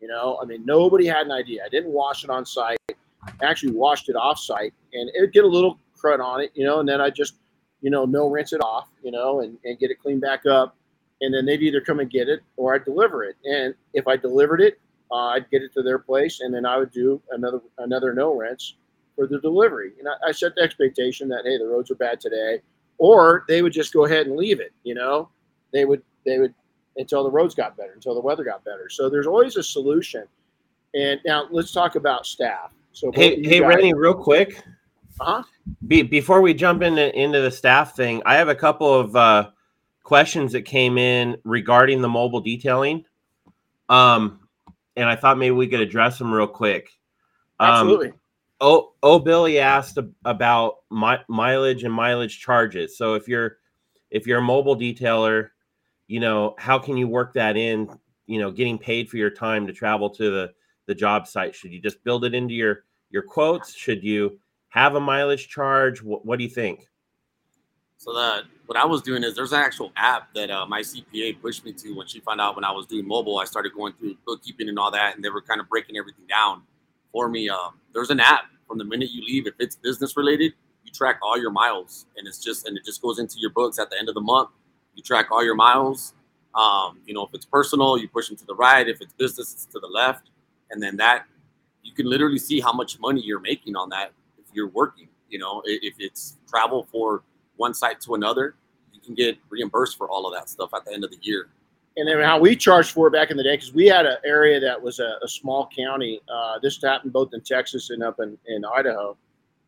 [0.00, 1.62] You know, I mean, nobody had an idea.
[1.64, 2.78] I didn't wash it on site.
[2.88, 6.52] I actually washed it off site, and it would get a little crud on it,
[6.54, 7.36] you know, and then I just,
[7.80, 10.76] you know, no rinse it off, you know, and, and get it cleaned back up.
[11.24, 13.36] And then they'd either come and get it or I'd deliver it.
[13.44, 14.78] And if I delivered it,
[15.10, 18.34] uh, I'd get it to their place, and then I would do another another no
[18.34, 18.74] rinse
[19.16, 19.92] for the delivery.
[19.98, 22.60] And I, I set the expectation that hey, the roads are bad today,
[22.98, 24.72] or they would just go ahead and leave it.
[24.82, 25.28] You know,
[25.72, 26.54] they would they would
[26.96, 28.88] until the roads got better, until the weather got better.
[28.88, 30.24] So there's always a solution.
[30.94, 32.72] And now let's talk about staff.
[32.92, 34.62] So Hey, hey, guys- Renny, real quick.
[35.20, 35.42] Uh-huh.
[35.86, 39.50] Be, before we jump into into the staff thing, I have a couple of uh,
[40.04, 43.04] questions that came in regarding the mobile detailing,
[43.88, 44.38] um,
[44.96, 46.90] and I thought maybe we could address them real quick.
[47.58, 48.12] Um, absolutely.
[48.60, 52.96] Oh, oh, Billy asked about mi- mileage and mileage charges.
[52.96, 53.58] So if you're
[54.10, 55.50] if you're a mobile detailer,
[56.06, 57.90] you know how can you work that in?
[58.26, 60.52] You know, getting paid for your time to travel to the
[60.86, 61.54] the job site.
[61.54, 63.74] Should you just build it into your your quotes?
[63.74, 64.38] Should you
[64.68, 66.02] have a mileage charge?
[66.02, 66.88] What, what do you think?
[68.04, 71.40] So that what I was doing is there's an actual app that uh, my CPA
[71.40, 73.38] pushed me to when she found out when I was doing mobile.
[73.38, 76.26] I started going through bookkeeping and all that, and they were kind of breaking everything
[76.26, 76.64] down
[77.12, 77.48] for me.
[77.48, 79.46] Um, there's an app from the minute you leave.
[79.46, 80.52] If it's business related,
[80.84, 83.78] you track all your miles, and it's just and it just goes into your books
[83.78, 84.50] at the end of the month.
[84.94, 86.12] You track all your miles.
[86.54, 88.86] Um, you know, if it's personal, you push them to the right.
[88.86, 90.28] If it's business, it's to the left,
[90.70, 91.24] and then that
[91.82, 95.08] you can literally see how much money you're making on that if you're working.
[95.30, 97.22] You know, if it's travel for
[97.56, 98.54] one site to another,
[98.92, 101.48] you can get reimbursed for all of that stuff at the end of the year.
[101.96, 104.16] and then how we charged for it back in the day because we had an
[104.24, 106.20] area that was a, a small county.
[106.28, 109.16] Uh, this happened both in Texas and up in, in Idaho,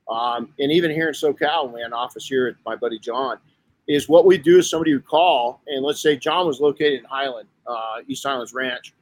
[0.09, 3.39] um, and even here in SoCal, we had an office here at my buddy John.
[3.89, 7.05] Is what we do is somebody would call, and let's say John was located in
[7.05, 8.93] Highland, uh, East Highlands Ranch.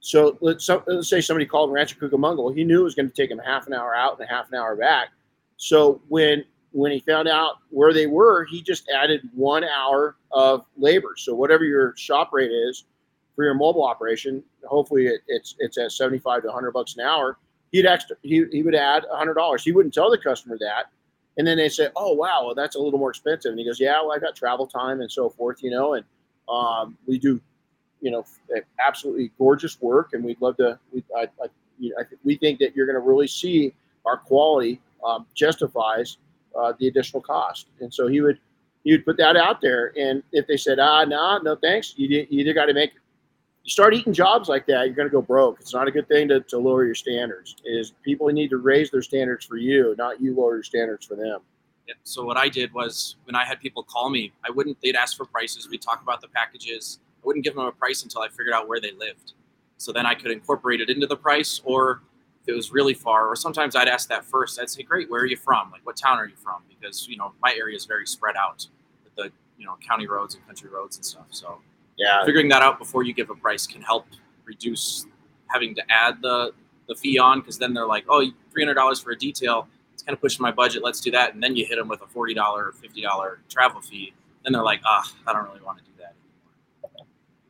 [0.00, 2.44] So let's, so- let's say somebody called Rancho Cucamonga.
[2.44, 4.30] Well, he knew it was going to take him half an hour out and a
[4.30, 5.08] half an hour back.
[5.56, 6.44] So when
[6.76, 11.14] when he found out where they were, he just added one hour of labor.
[11.16, 12.84] So whatever your shop rate is
[13.34, 17.00] for your mobile operation, hopefully it, it's it's at seventy five to hundred bucks an
[17.00, 17.38] hour.
[17.72, 19.64] He'd extra he, he would add hundred dollars.
[19.64, 20.90] He wouldn't tell the customer that,
[21.38, 23.80] and then they say, "Oh wow, well that's a little more expensive." And he goes,
[23.80, 26.04] "Yeah, well I got travel time and so forth, you know, and
[26.46, 27.40] um, we do,
[28.02, 28.26] you know,
[28.86, 30.78] absolutely gorgeous work, and we'd love to.
[30.92, 31.46] We I, I,
[31.78, 35.24] you know, I think we think that you're going to really see our quality um,
[35.34, 36.18] justifies
[36.58, 37.68] uh, the additional cost.
[37.80, 38.38] And so he would
[38.84, 39.92] he would put that out there.
[39.98, 42.92] And if they said, ah, nah, no thanks, you, you either got to make
[43.64, 45.58] you start eating jobs like that, you're going to go broke.
[45.60, 47.56] It's not a good thing to, to lower your standards.
[47.64, 51.16] Is people need to raise their standards for you, not you lower your standards for
[51.16, 51.40] them.
[52.04, 54.80] So what I did was when I had people call me, I wouldn't.
[54.82, 55.68] They'd ask for prices.
[55.68, 56.98] We'd talk about the packages.
[57.22, 59.34] I wouldn't give them a price until I figured out where they lived.
[59.78, 62.02] So then I could incorporate it into the price, or
[62.46, 64.60] if it was really far, or sometimes I'd ask that first.
[64.60, 65.70] I'd say, "Great, where are you from?
[65.72, 68.66] Like, what town are you from?" Because you know my area is very spread out
[69.04, 71.26] with the you know county roads and country roads and stuff.
[71.30, 71.58] So
[71.96, 74.06] Yeah, figuring that out before you give a price can help
[74.44, 75.06] reduce
[75.48, 76.52] having to add the
[76.88, 79.66] the fee on because then they're like, "Oh, three hundred dollars for a detail.
[79.92, 80.84] It's kind of pushing my budget.
[80.84, 83.80] Let's do that, and then you hit them with a forty dollar, fifty dollar travel
[83.80, 84.12] fee.
[84.44, 86.14] Then they're like, ah, I don't really want to do that
[86.84, 87.06] anymore.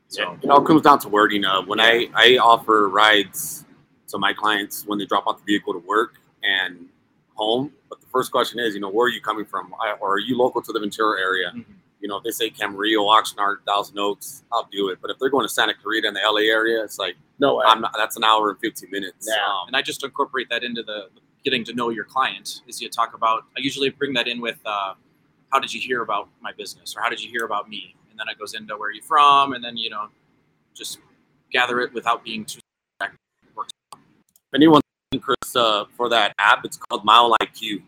[0.08, 1.44] So It all comes down to wording.
[1.44, 3.65] Uh, when I, I offer rides
[4.08, 6.86] to my clients when they drop off the vehicle to work and
[7.34, 9.74] home, but the first question is, you know, where are you coming from?
[9.80, 11.52] I- Or are you local to the Ventura area?
[11.54, 11.64] Mhm.
[12.00, 14.98] You know, if they say Camarillo, Oxnard, Thousand Oaks, I'll do it.
[15.02, 17.64] But if they're going to Santa Clarita in the LA area, it's like no way.
[17.66, 19.26] I'm not, that's an hour and 15 minutes.
[19.28, 19.44] Yeah.
[19.44, 22.62] Um, and I just incorporate that into the the getting to know your client.
[22.66, 23.44] Is you talk about.
[23.56, 24.94] I usually bring that in with, uh,
[25.52, 28.18] how did you hear about my business, or how did you hear about me, and
[28.18, 30.08] then it goes into where are you from, and then you know,
[30.74, 30.98] just
[31.52, 32.60] gather it without being too.
[34.52, 34.82] If anyone's
[35.20, 37.82] Chris, uh, for that app, it's called Mile IQ,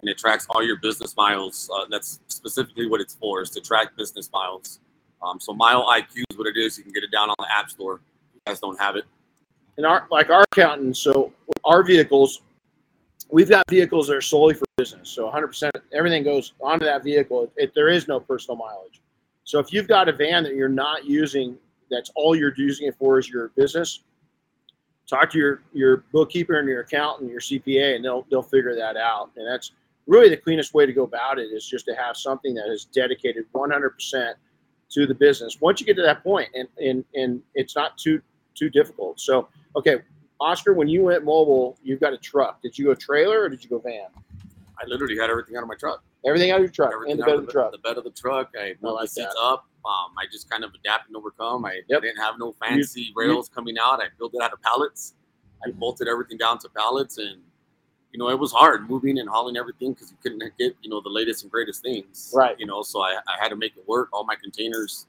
[0.00, 1.70] and it tracks all your business miles.
[1.72, 4.80] Uh, that's specifically what it's for, is to track business miles.
[5.22, 6.76] Um, so Mile IQ is what it is.
[6.76, 7.94] You can get it down on the App Store.
[7.94, 9.04] If you guys don't have it.
[9.76, 11.32] and our like our accountants, so
[11.64, 12.42] our vehicles,
[13.30, 15.08] we've got vehicles that are solely for business.
[15.08, 17.50] So 100% everything goes onto that vehicle.
[17.56, 19.00] If there is no personal mileage.
[19.44, 21.56] So if you've got a van that you're not using,
[21.90, 24.00] that's all you're using it for is your business.
[25.08, 28.96] Talk to your your bookkeeper and your accountant, your CPA, and they'll they'll figure that
[28.96, 29.30] out.
[29.36, 29.72] And that's
[30.06, 32.84] really the cleanest way to go about it is just to have something that is
[32.86, 34.34] dedicated 100%
[34.90, 35.60] to the business.
[35.60, 38.20] Once you get to that point, and and and it's not too
[38.54, 39.20] too difficult.
[39.20, 39.98] So Okay,
[40.40, 42.62] Oscar, when you went mobile, you've got a truck.
[42.62, 44.06] Did you go trailer or did you go van?
[44.84, 46.02] I literally had everything out of my truck.
[46.26, 47.72] Everything out of your truck, Everything in the out bed of the truck.
[47.72, 48.50] The bed of the truck.
[48.58, 49.40] I moved like the seats that.
[49.40, 49.66] up.
[49.84, 51.64] Um, I just kind of adapt and overcome.
[51.66, 52.02] I Yep.
[52.02, 54.00] didn't have no fancy rails coming out.
[54.00, 55.14] I built it out of pallets.
[55.66, 57.42] I bolted everything down to pallets, and
[58.12, 61.00] you know it was hard moving and hauling everything because you couldn't get you know
[61.02, 62.32] the latest and greatest things.
[62.34, 62.58] Right.
[62.58, 64.08] You know, so I, I had to make it work.
[64.12, 65.06] All my containers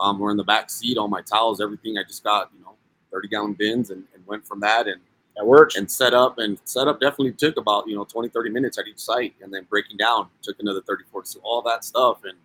[0.00, 0.98] um, were in the back seat.
[0.98, 1.96] All my towels, everything.
[1.98, 2.74] I just got you know
[3.10, 4.86] thirty gallon bins and, and went from that.
[4.88, 5.00] And
[5.38, 5.76] That works.
[5.76, 8.88] and set up and set up definitely took about you know 20 30 minutes at
[8.88, 12.36] each site and then breaking down took another 30 40 so all that stuff and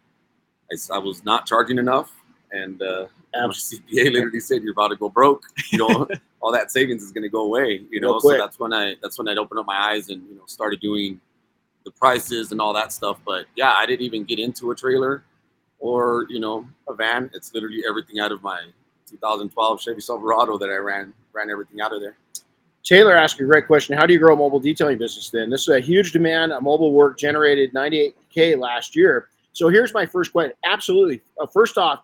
[0.71, 2.11] I, I was not charging enough
[2.51, 5.45] and uh my cpa literally said you're about to go broke.
[5.71, 6.07] You know
[6.39, 9.17] all that savings is going to go away you know so that's when i that's
[9.17, 11.19] when i opened up my eyes and you know started doing
[11.85, 15.23] the prices and all that stuff but yeah i didn't even get into a trailer
[15.79, 17.29] or you know a van.
[17.33, 18.61] It's literally everything out of my
[19.09, 22.17] 2012 chevy silverado that i ran ran everything out of there
[22.83, 23.97] Taylor asked a great question.
[23.97, 25.49] How do you grow a mobile detailing business then?
[25.49, 26.51] This is a huge demand.
[26.51, 29.29] A mobile work generated 98K last year.
[29.53, 30.53] So here's my first question.
[30.65, 31.21] Absolutely.
[31.39, 32.03] Uh, first off,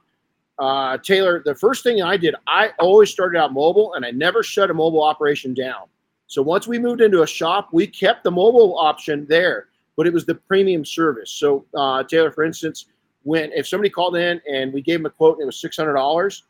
[0.57, 4.41] uh, Taylor, the first thing I did, I always started out mobile and I never
[4.41, 5.87] shut a mobile operation down.
[6.27, 10.13] So once we moved into a shop, we kept the mobile option there, but it
[10.13, 11.31] was the premium service.
[11.31, 12.85] So uh, Taylor, for instance,
[13.23, 16.41] when if somebody called in and we gave them a quote and it was $600,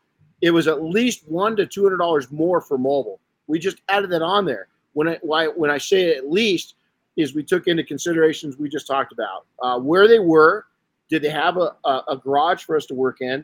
[0.41, 3.19] it was at least one to $200 more for mobile.
[3.49, 4.67] We just added that on there.
[4.93, 6.75] When I why when I say at least
[7.17, 10.67] is we took into considerations we just talked about uh, where they were,
[11.09, 13.43] did they have a, a, a garage for us to work in,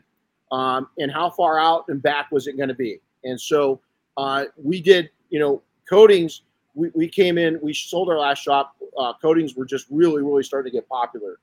[0.52, 3.00] um, and how far out and back was it going to be?
[3.24, 3.80] And so
[4.16, 6.42] uh, we did, you know, coatings.
[6.74, 8.76] We, we came in, we sold our last shop.
[8.96, 11.38] Uh, coatings were just really, really starting to get popular.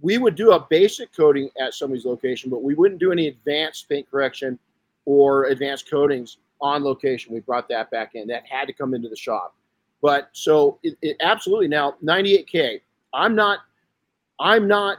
[0.00, 3.88] We would do a basic coating at somebody's location, but we wouldn't do any advanced
[3.88, 4.58] paint correction
[5.06, 7.32] or advanced coatings on location.
[7.32, 8.26] We brought that back in.
[8.28, 9.54] That had to come into the shop.
[10.02, 12.80] But so it, it absolutely now 98k.
[13.12, 13.60] I'm not.
[14.38, 14.98] I'm not,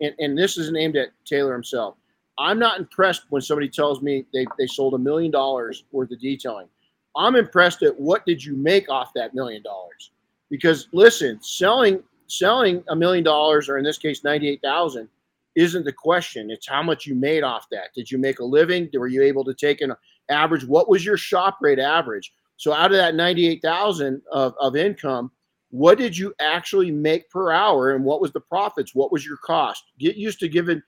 [0.00, 1.96] and, and this is aimed at Taylor himself.
[2.38, 6.20] I'm not impressed when somebody tells me they, they sold a million dollars worth of
[6.20, 6.68] detailing.
[7.16, 10.12] I'm impressed at what did you make off that million dollars?
[10.50, 15.08] Because listen, selling selling a million dollars, or in this case, ninety eight thousand,
[15.56, 16.50] isn't the question.
[16.50, 17.92] It's how much you made off that.
[17.94, 18.88] Did you make a living?
[18.94, 19.92] Were you able to take an
[20.30, 20.64] average?
[20.64, 22.32] What was your shop rate average?
[22.56, 25.30] So out of that ninety eight thousand of, of income,
[25.70, 28.94] what did you actually make per hour, and what was the profits?
[28.94, 29.84] What was your cost?
[29.98, 30.82] Get used to giving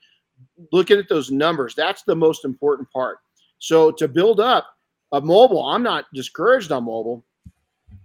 [0.73, 1.75] looking at those numbers.
[1.75, 3.19] That's the most important part.
[3.59, 4.67] So to build up
[5.13, 7.25] a mobile, I'm not discouraged on mobile.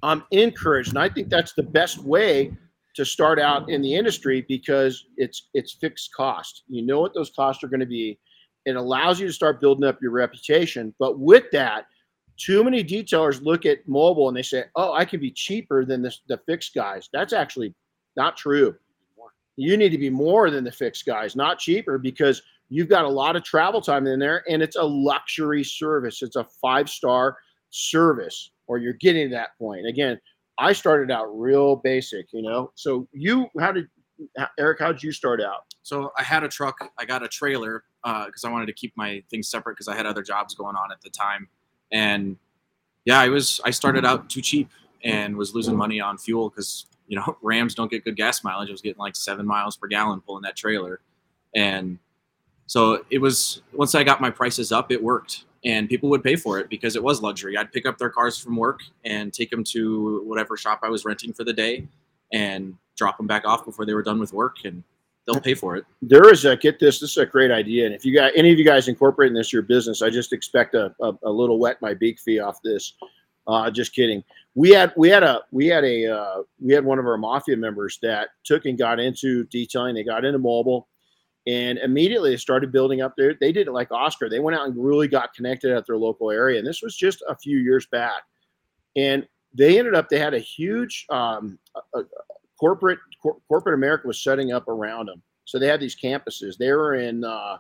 [0.04, 2.52] I'm encouraged, and I think that's the best way
[2.96, 6.64] to start out in the industry because it's it's fixed cost.
[6.68, 8.20] You know what those costs are going to be.
[8.66, 10.94] It allows you to start building up your reputation.
[11.00, 11.86] But with that,
[12.38, 16.02] too many detailers look at mobile and they say, "Oh, I can be cheaper than
[16.02, 17.74] the fixed guys." That's actually
[18.18, 18.76] not true.
[19.58, 23.10] You need to be more than the fixed guys, not cheaper, because you've got a
[23.10, 26.22] lot of travel time in there, and it's a luxury service.
[26.22, 27.38] It's a five star
[27.70, 29.88] service, or you're getting to that point.
[29.88, 30.20] Again,
[30.58, 32.72] I started out real basic, you know.
[32.76, 33.88] So you, how did
[34.58, 34.80] Erik?
[34.80, 35.64] How did you start out?
[35.86, 36.92] So I had a truck.
[36.98, 39.96] I got a trailer uh, because I wanted to keep my things separate because I
[39.96, 41.48] had other jobs going on at the time.
[41.92, 42.38] And
[43.06, 44.72] yeah, I was I started out too cheap
[45.04, 48.70] and was losing money on fuel because you know Rams don't get good gas mileage.
[48.70, 51.02] I was getting like seven miles per gallon pulling that trailer,
[51.56, 52.00] and
[52.66, 56.36] so it was once I got my prices up, it worked, and people would pay
[56.36, 57.58] for it because it was luxury.
[57.58, 61.06] I'd pick up their cars from work and take them to whatever shop I was
[61.06, 61.88] renting for the day,
[62.34, 64.84] and drop them back off before they were done with work, and
[65.26, 65.86] they'll pay for it.
[66.02, 67.00] There is a get this.
[67.00, 69.52] This is a great idea, and if you got any of you guys incorporating this
[69.52, 72.94] your business, I just expect a, a, a little wet my beak fee off this.
[73.48, 74.24] Uh, just kidding.
[74.56, 77.58] We had we had a we had a uh, we had one of our mafia
[77.58, 79.96] members that took and got into detailing.
[79.96, 80.88] They got into mobile,
[81.46, 83.36] and immediately they started building up there.
[83.40, 84.30] They did it like Oscar.
[84.30, 87.24] They went out and really got connected at their local area, and this was just
[87.28, 88.24] a few years back.
[88.96, 91.60] And they ended up they had a huge um,
[91.94, 92.02] a,
[92.60, 95.22] corporate cor- corporate America was setting up around them.
[95.46, 96.58] So they had these campuses.
[96.58, 97.58] They were in uh,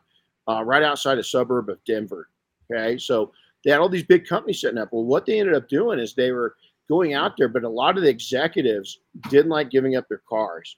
[0.47, 2.29] uh, right outside a suburb of Denver.
[2.71, 3.31] Okay, so
[3.63, 4.89] they had all these big companies setting up.
[4.91, 6.55] Well, what they ended up doing is they were
[6.89, 8.99] going out there, but a lot of the executives
[9.29, 10.77] didn't like giving up their cars.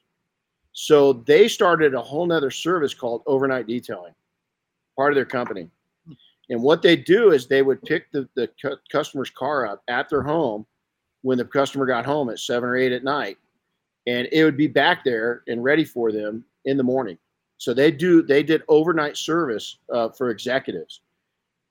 [0.72, 4.14] So they started a whole nother service called overnight detailing,
[4.96, 5.68] part of their company.
[6.50, 10.08] And what they do is they would pick the, the cu- customer's car up at
[10.08, 10.66] their home
[11.22, 13.38] when the customer got home at seven or eight at night.
[14.08, 17.18] And it would be back there and ready for them in the morning.
[17.58, 21.02] So they do they did overnight service uh, for executives.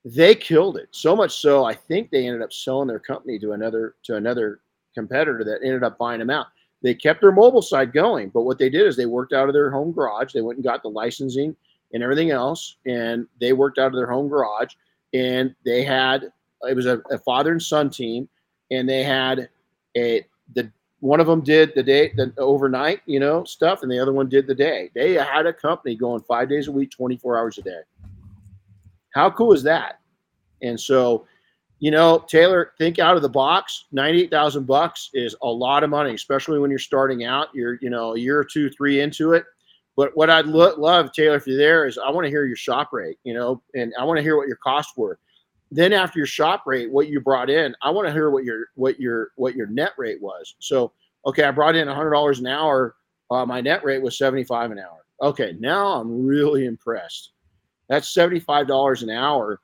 [0.05, 3.51] They killed it so much so i think they ended up selling their company to
[3.51, 4.61] another to another
[4.93, 6.47] competitor that ended up buying them out.
[6.81, 9.53] They kept their mobile side going but what they did is they worked out of
[9.53, 10.33] their home garage.
[10.33, 11.55] They went and got the licensing
[11.93, 14.73] and everything else and they worked out of their home garage
[15.13, 16.31] and they had
[16.63, 18.27] it was a, a father and son team
[18.71, 19.49] and they had
[19.95, 23.99] a the one of them did the day the overnight you know stuff and the
[23.99, 27.37] other one did the day they had a company going five days a week 24
[27.37, 27.81] hours a day
[29.17, 29.99] how cool is that?
[30.61, 31.25] And so
[31.79, 33.85] you know, Taylor, think out of the box.
[33.91, 37.49] Ninety-eight thousand bucks is a lot of money, especially when you're starting out.
[37.53, 39.45] You're, you know, a year or two, three into it.
[39.95, 42.55] But what I'd lo- love, Taylor, if you're there, is I want to hear your
[42.55, 45.19] shop rate, you know, and I want to hear what your costs were.
[45.71, 48.67] Then after your shop rate, what you brought in, I want to hear what your
[48.75, 50.55] what your what your net rate was.
[50.59, 50.93] So,
[51.25, 52.95] okay, I brought in hundred dollars an hour.
[53.29, 55.05] Uh, my net rate was seventy five an hour.
[55.21, 57.31] Okay, now I'm really impressed.
[57.89, 59.59] That's seventy five dollars an hour.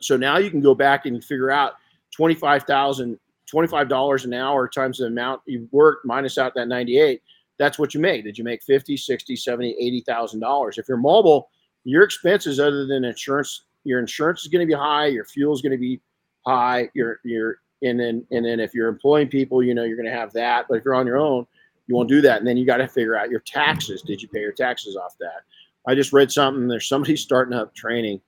[0.00, 1.74] So now you can go back and figure out
[2.14, 3.18] twenty five thousand.
[3.52, 7.20] $25 an hour times the amount you worked minus out that 98
[7.58, 11.50] that's what you make did you make 50 60 70 80000 dollars if you're mobile
[11.84, 15.62] your expenses other than insurance your insurance is going to be high, your fuel is
[15.62, 16.00] going to be
[16.46, 20.10] high, your your and then and then if you're employing people, you know you're going
[20.10, 20.66] to have that.
[20.68, 21.46] But if you're on your own,
[21.86, 22.38] you won't do that.
[22.38, 24.02] And then you got to figure out your taxes.
[24.02, 25.42] Did you pay your taxes off that?
[25.86, 26.68] I just read something.
[26.68, 28.20] There's somebody starting up training.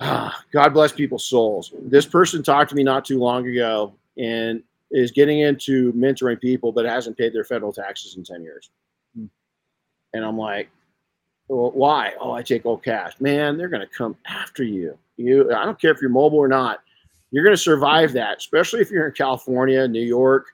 [0.00, 1.74] Ah, God bless people's souls.
[1.82, 6.72] This person talked to me not too long ago and is getting into mentoring people,
[6.72, 8.70] but hasn't paid their federal taxes in 10 years.
[10.12, 10.70] And I'm like,
[11.50, 12.12] why?
[12.20, 13.14] Oh, I take all cash.
[13.20, 14.96] Man, they're going to come after you.
[15.16, 16.80] You, I don't care if you're mobile or not.
[17.30, 20.46] You're going to survive that, especially if you're in California, New York,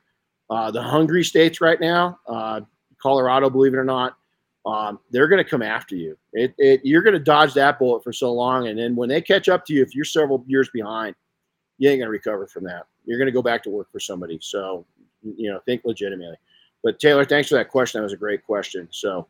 [0.51, 2.61] uh, the hungry states right now, uh,
[3.01, 4.17] Colorado, believe it or not.
[4.65, 6.19] Um, they're going to come after you.
[6.33, 9.21] It, it, you're going to dodge that bullet for so long, and then when they
[9.21, 11.15] catch up to you, if you're several years behind,
[11.79, 12.87] you ain't going to recover from that.
[13.05, 14.39] You're going to go back to work for somebody.
[14.43, 14.85] So,
[15.23, 16.37] you know, think legitimately.
[16.83, 18.01] But Taylor, thanks for that question.
[18.01, 18.89] That was a great question.
[18.91, 19.29] So,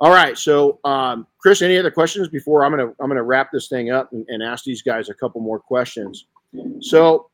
[0.00, 0.38] all right.
[0.38, 4.12] So, um, Chris, any other questions before I'm gonna I'm gonna wrap this thing up
[4.12, 6.26] and, and ask these guys a couple more questions.
[6.80, 7.30] So,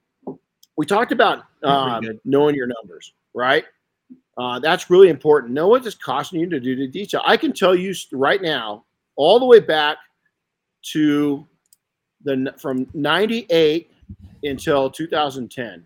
[0.77, 3.65] we talked about uh, knowing your numbers, right?
[4.37, 5.53] Uh, that's really important.
[5.53, 7.23] Know what it's costing you to do the detail.
[7.25, 8.85] I can tell you right now,
[9.17, 9.99] all the way back
[10.93, 11.47] to
[12.25, 13.91] the from '98
[14.43, 15.85] until 2010,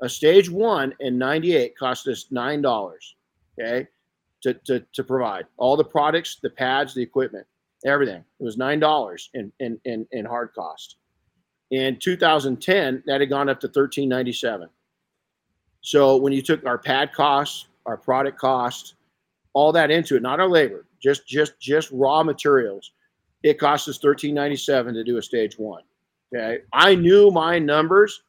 [0.00, 3.16] a stage one in '98 cost us nine dollars.
[3.60, 3.88] Okay
[4.42, 7.46] to, to, to provide all the products, the pads, the equipment,
[7.84, 8.24] everything.
[8.38, 10.96] It was nine dollars in, in in in hard cost.
[11.70, 14.66] In 2010, that had gone up to 13.97.
[15.82, 18.94] So when you took our pad costs, our product costs,
[19.52, 22.92] all that into it, not our labor, just just just raw materials,
[23.42, 25.82] it cost us 13.97 to do a stage one.
[26.34, 28.22] Okay, I knew my numbers,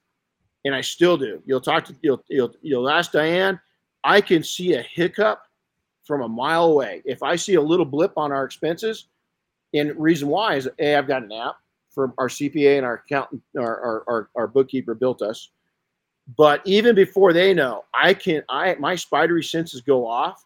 [0.66, 1.42] and I still do.
[1.46, 3.60] You'll talk to you'll you'll you'll ask Diane.
[4.04, 5.44] I can see a hiccup
[6.06, 7.02] from a mile away.
[7.06, 9.08] If I see a little blip on our expenses,
[9.74, 11.56] and reason why is a I've got an app
[11.90, 15.50] from our CPA and our accountant, our, our, our, our bookkeeper built us.
[16.38, 20.46] But even before they know, I can I my spidery senses go off,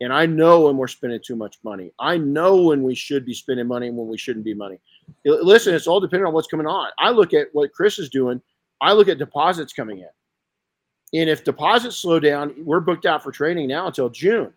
[0.00, 1.92] and I know when we're spending too much money.
[1.98, 4.78] I know when we should be spending money and when we shouldn't be money.
[5.24, 6.90] Listen, it's all dependent on what's coming on.
[6.98, 8.40] I look at what Chris is doing.
[8.80, 11.20] I look at deposits coming in.
[11.20, 14.52] And if deposits slow down, we're booked out for training now until June.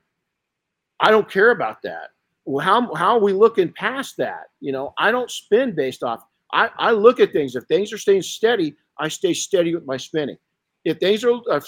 [1.00, 2.10] I don't care about that.
[2.62, 4.48] How, how are we looking past that?
[4.60, 6.24] You know, I don't spend based off.
[6.52, 7.56] I, I look at things.
[7.56, 10.38] If things are staying steady, I stay steady with my spending.
[10.86, 11.62] If things are uh,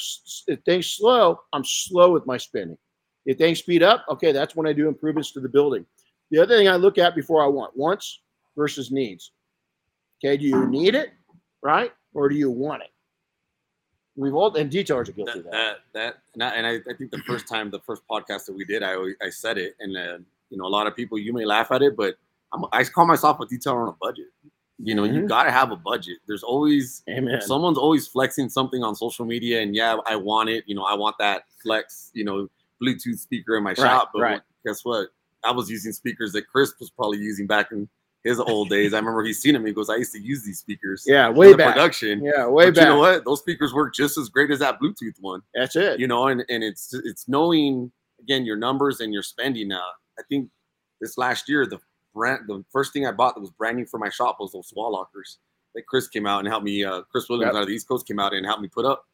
[0.47, 2.77] if things slow, I'm slow with my spending.
[3.25, 5.85] If things speed up, okay, that's when I do improvements to the building.
[6.31, 8.21] The other thing I look at before I want wants
[8.55, 9.31] versus needs.
[10.23, 11.11] Okay, do you need it,
[11.61, 12.90] right, or do you want it?
[14.15, 15.77] We've all and detailers are guilty that, of that.
[15.93, 18.83] That that and I, I, think the first time, the first podcast that we did,
[18.83, 20.17] I I said it, and uh,
[20.49, 22.15] you know, a lot of people you may laugh at it, but
[22.51, 24.27] I'm, I call myself a detailer on a budget.
[24.83, 25.15] You know, mm-hmm.
[25.15, 26.17] you got to have a budget.
[26.27, 27.39] There's always Amen.
[27.41, 30.65] someone's always flexing something on social media, and yeah, I want it.
[30.67, 32.11] You know, I want that flex.
[32.13, 32.49] You know,
[32.81, 34.09] Bluetooth speaker in my right, shop.
[34.13, 34.41] But right.
[34.65, 35.09] guess what?
[35.43, 37.87] I was using speakers that Chris was probably using back in
[38.23, 38.93] his old days.
[38.93, 39.65] I remember he's seen him.
[39.65, 41.73] He goes, "I used to use these speakers." Yeah, way back.
[41.73, 42.23] Production.
[42.23, 42.83] Yeah, way but back.
[42.83, 43.25] You know what?
[43.25, 45.41] Those speakers work just as great as that Bluetooth one.
[45.55, 45.99] That's it.
[45.99, 49.67] You know, and and it's it's knowing again your numbers and your spending.
[49.67, 49.85] Now,
[50.19, 50.49] I think
[50.99, 51.79] this last year the
[52.13, 54.71] brand the first thing I bought that was brand new for my shop was those
[54.75, 55.39] wall lockers
[55.73, 56.83] that Chris came out and helped me.
[56.83, 57.55] Uh, Chris Williams yep.
[57.55, 59.07] out of the East Coast came out and helped me put up.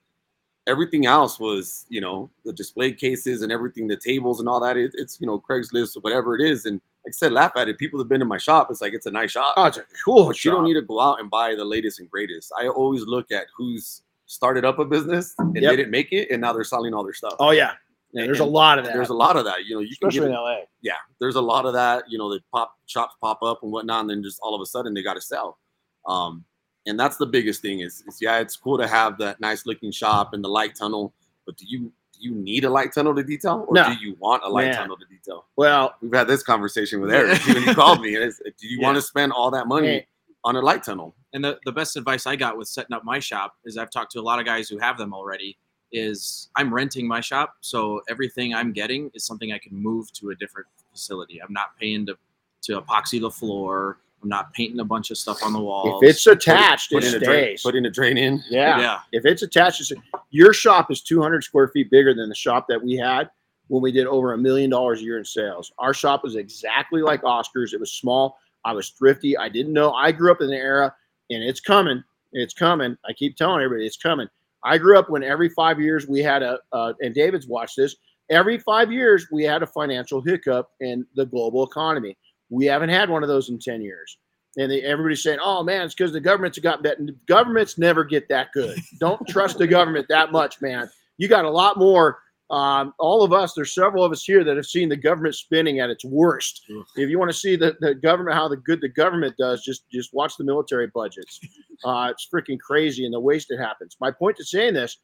[0.67, 4.75] Everything else was, you know, the display cases and everything, the tables and all that.
[4.75, 6.65] It, it's, you know, Craigslist or whatever it is.
[6.65, 7.77] And I said, laugh at it.
[7.77, 8.67] People have been in my shop.
[8.69, 9.53] It's like it's a nice shop.
[9.57, 10.45] Oh, it's a cool but shop.
[10.45, 12.51] You don't need to go out and buy the latest and greatest.
[12.57, 15.77] I always look at who's started up a business and yep.
[15.77, 17.35] didn't make it, and now they're selling all their stuff.
[17.39, 17.73] Oh yeah,
[18.11, 18.93] yeah there's and a lot of that.
[18.93, 19.65] There's a lot of that.
[19.65, 20.57] You know, you especially can get, in LA.
[20.81, 22.03] Yeah, there's a lot of that.
[22.09, 24.65] You know, the pop shops pop up and whatnot, and then just all of a
[24.65, 25.57] sudden they got to sell.
[26.05, 26.43] Um,
[26.85, 29.91] and that's the biggest thing is, is yeah, it's cool to have that nice looking
[29.91, 31.13] shop and the light tunnel,
[31.45, 33.85] but do you you need a light tunnel to detail, or no.
[33.85, 34.75] do you want a light Man.
[34.75, 35.45] tunnel to detail?
[35.55, 38.11] Well, we've had this conversation with Erik when he called me.
[38.11, 38.83] do you yeah.
[38.83, 40.05] want to spend all that money
[40.43, 43.19] on a light tunnel And the, the best advice I got with setting up my
[43.19, 45.57] shop is I've talked to a lot of guys who have them already.
[45.93, 50.31] Is I'm renting my shop, so everything I'm getting is something I can move to
[50.31, 51.41] a different facility.
[51.41, 52.17] I'm not paying to
[52.63, 53.99] to epoxy the floor.
[54.23, 56.01] I'm not painting a bunch of stuff on the walls.
[56.03, 57.61] If it's attached, Put it in a drain, stays.
[57.61, 58.43] put in a drain in.
[58.49, 58.79] yeah.
[58.79, 59.91] yeah, If it's attached, it's,
[60.31, 63.29] your shop is 200 square feet bigger than the shop that we had
[63.67, 65.71] when we did over a million dollars a year in sales.
[65.77, 67.73] Our shop was exactly like Oscar's.
[67.73, 68.37] It was small.
[68.65, 69.37] I was thrifty.
[69.37, 69.93] I didn't know.
[69.93, 70.93] I grew up in the era,
[71.29, 72.03] and it's coming.
[72.33, 72.97] It's coming.
[73.07, 74.27] I keep telling everybody it's coming.
[74.63, 77.95] I grew up when every five years we had a, uh, and David's watched this.
[78.29, 82.17] Every five years we had a financial hiccup in the global economy.
[82.49, 84.17] We haven't had one of those in 10 years.
[84.57, 87.07] And they, everybody's saying, oh man, it's because the government's got better.
[87.27, 88.77] Governments never get that good.
[88.99, 90.89] Don't trust the government that much, man.
[91.17, 92.19] You got a lot more.
[92.49, 95.79] Um, all of us, there's several of us here that have seen the government spending
[95.79, 96.63] at its worst.
[96.71, 96.85] Ugh.
[96.95, 99.83] If you want to see the, the government, how the good the government does, just
[99.89, 101.39] just watch the military budgets.
[101.85, 103.97] Uh, it's freaking crazy and the waste it happens.
[104.01, 104.97] My point to saying this,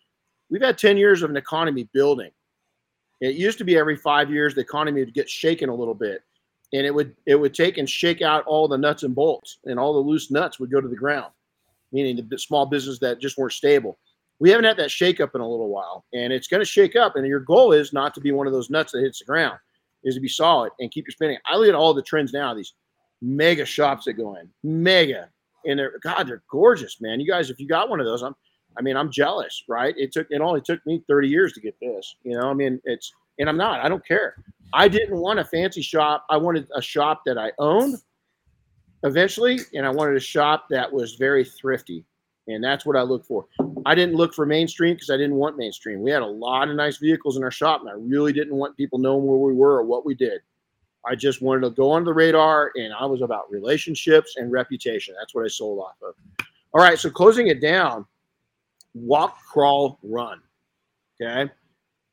[0.50, 2.32] we've had 10 years of an economy building.
[3.22, 6.24] It used to be every five years the economy would get shaken a little bit
[6.74, 9.80] and it would it would take and shake out all the nuts and bolts and
[9.80, 11.32] all the loose nuts would go to the ground
[11.94, 13.98] meaning the small business that just weren't stable.
[14.40, 16.98] We haven't had that shake up in a little while and it's going to shake
[16.98, 19.26] up and your goal is not to be one of those nuts that hits the
[19.26, 19.58] ground
[20.04, 21.38] is to be solid and keep your spending.
[21.46, 22.74] I look at all the trends now these
[23.22, 25.30] mega shops that go in mega
[25.66, 27.22] and they're god they're gorgeous man.
[27.22, 28.36] You guys if you got one of those i'm
[28.78, 29.94] i mean i'm jealous right?
[29.98, 32.50] It took it only took me 30 years to get this you know?
[32.50, 34.36] I mean it's and i'm not i don't care
[34.74, 36.26] I didn't want a fancy shop.
[36.30, 37.98] I wanted a shop that I owned
[39.04, 42.04] eventually, and I wanted a shop that was very thrifty.
[42.48, 43.46] And that's what I looked for.
[43.86, 46.02] I didn't look for mainstream because I didn't want mainstream.
[46.02, 48.76] We had a lot of nice vehicles in our shop, and I really didn't want
[48.76, 50.42] people knowing where we were or what we did.
[51.06, 55.16] I just wanted to go under the radar, and I was about relationships and reputation.
[55.18, 56.16] That's what I sold off of.
[56.74, 58.06] All right, so closing it down
[58.96, 60.42] walk, crawl, run.
[61.22, 61.52] Okay.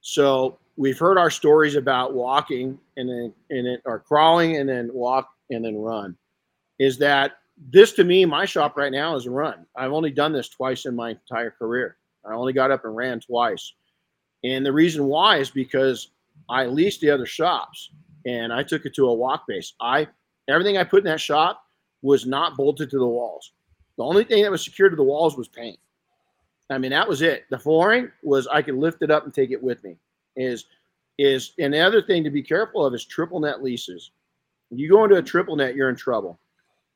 [0.01, 4.91] So we've heard our stories about walking and then and then or crawling and then
[4.95, 6.17] walk and then run.
[6.79, 7.33] Is that
[7.71, 9.67] this to me, my shop right now is a run.
[9.77, 11.99] I've only done this twice in my entire career.
[12.25, 13.75] I only got up and ran twice.
[14.43, 16.13] And the reason why is because
[16.49, 17.91] I leased the other shops
[18.25, 19.75] and I took it to a walk base.
[19.83, 20.09] I
[20.49, 21.63] everything I put in that shop
[22.01, 23.53] was not bolted to the walls.
[23.99, 25.79] The only thing that was secured to the walls was paint.
[26.71, 27.45] I mean, that was it.
[27.51, 29.99] The flooring was I could lift it up and take it with me.
[30.37, 30.67] Is
[31.19, 34.13] is and the other thing to be careful of is triple net leases.
[34.71, 36.39] You go into a triple net, you're in trouble.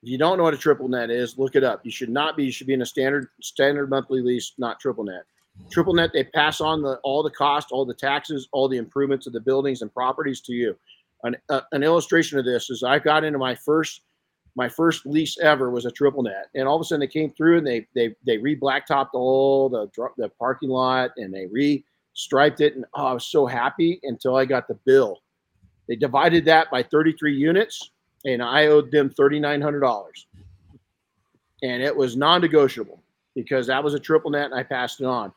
[0.03, 1.80] If you don't know what a triple net is, look it up.
[1.85, 2.45] You should not be.
[2.45, 5.24] You should be in a standard standard monthly lease, not triple net.
[5.70, 9.26] Triple net, they pass on the all the cost, all the taxes, all the improvements
[9.26, 10.76] of the buildings and properties to you.
[11.22, 14.03] An, uh, an illustration of this is I got into my first
[14.57, 17.32] my first lease ever was a triple net, and all of a sudden they came
[17.32, 21.85] through and they they they re blacktopped all the the parking lot and they re
[22.15, 25.21] striped it, and oh, I was so happy until I got the bill.
[25.89, 27.91] They divided that by 33 units,
[28.25, 30.11] and I owed them $3,900,
[31.62, 33.03] and it was non-negotiable
[33.35, 35.33] because that was a triple net, and I passed it on.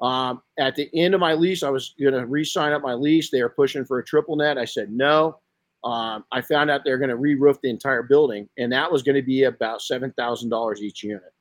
[0.00, 3.30] Um, at the end of my lease, I was going to re-sign up my lease.
[3.30, 4.56] They were pushing for a triple net.
[4.56, 5.38] I said no.
[5.84, 9.16] Um, I found out they're going to re-roof the entire building, and that was going
[9.16, 11.32] to be about seven thousand dollars each unit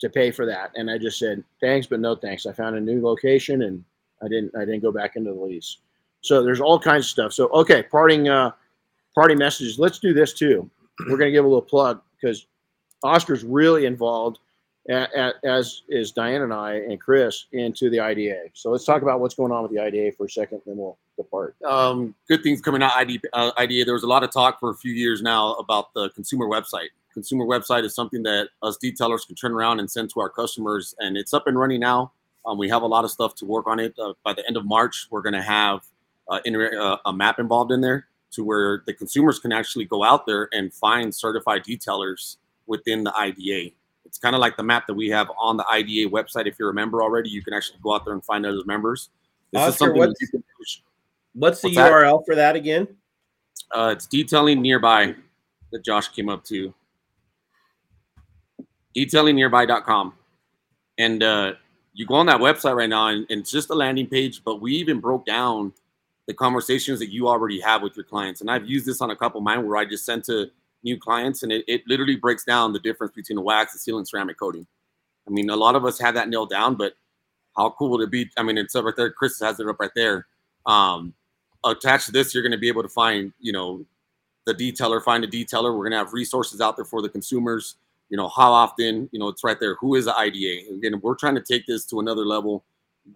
[0.00, 0.70] to pay for that.
[0.74, 2.46] And I just said thanks, but no thanks.
[2.46, 3.84] I found a new location, and
[4.22, 4.54] I didn't.
[4.56, 5.78] I didn't go back into the lease.
[6.20, 7.32] So there's all kinds of stuff.
[7.32, 8.50] So okay, parting uh,
[9.14, 9.78] parting messages.
[9.78, 10.68] Let's do this too.
[11.08, 12.46] We're to give a little plug because
[13.04, 14.40] Oscar's really involved,
[14.90, 18.46] a- a- as is Diane and I and Chris into the IDA.
[18.54, 20.98] So let's talk about what's going on with the IDA for a second, then we'll
[21.16, 21.54] depart.
[21.64, 23.84] um, good things coming out ID, uh, IDA.
[23.84, 26.88] There was a lot of talk for a few years now about the consumer website.
[27.14, 30.94] Consumer website is something that us detailers can turn around and send to our customers,
[30.98, 32.10] and it's up and running now.
[32.48, 33.94] Um, we have a lot of stuff to work on it.
[33.98, 35.82] Uh, by the end of March, we're going to have
[36.28, 40.02] uh, inter- uh, a map involved in there to where the consumers can actually go
[40.02, 43.70] out there and find certified detailers within the IDA.
[44.06, 46.46] It's kind of like the map that we have on the IDA website.
[46.46, 49.10] If you're a member already, you can actually go out there and find other members.
[49.52, 50.44] This is Oscar, something that what's- you can
[51.34, 51.92] What's the What's that?
[51.92, 52.88] URL for that again?
[53.70, 55.14] Uh, it's detailing nearby
[55.70, 56.74] that Josh came up to.
[58.96, 60.14] Detailingnearby.com.
[60.98, 61.52] And uh,
[61.98, 64.60] you go on that website right now, and, and it's just a landing page, but
[64.60, 65.72] we even broke down
[66.28, 68.40] the conversations that you already have with your clients.
[68.40, 70.48] And I've used this on a couple of mine where I just sent to
[70.84, 73.98] new clients, and it, it literally breaks down the difference between the wax, the seal,
[73.98, 74.64] and ceramic coating.
[75.26, 76.92] I mean, a lot of us have that nailed down, but
[77.56, 78.30] how cool would it be?
[78.36, 79.10] I mean, it's up right there.
[79.10, 80.28] Chris has it up right there.
[80.66, 81.14] Um,
[81.64, 83.84] attached to this, you're going to be able to find, you know,
[84.46, 85.76] the detailer, find a detailer.
[85.76, 87.74] We're going to have resources out there for the consumers.
[88.08, 89.74] You know, how often, you know, it's right there.
[89.76, 90.74] Who is the IDA?
[90.74, 92.64] Again, we're trying to take this to another level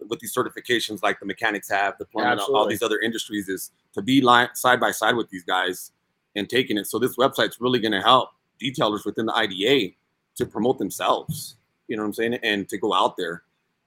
[0.07, 4.01] with these certifications like the mechanics have, the plumbing, all these other industries is to
[4.01, 5.91] be line, side by side with these guys
[6.35, 6.87] and taking it.
[6.87, 8.29] So this website's really going to help
[8.61, 9.93] detailers within the IDA
[10.35, 11.57] to promote themselves.
[11.87, 12.33] You know what I'm saying?
[12.43, 13.43] And to go out there.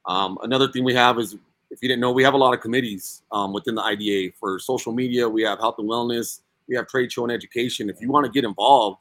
[0.07, 1.37] Um, another thing we have is,
[1.71, 4.59] if you didn't know, we have a lot of committees um, within the IDA for
[4.61, 5.29] social media.
[5.29, 6.41] We have health and wellness.
[6.69, 7.91] We have trade show and education.
[7.91, 8.99] If you want to get involved,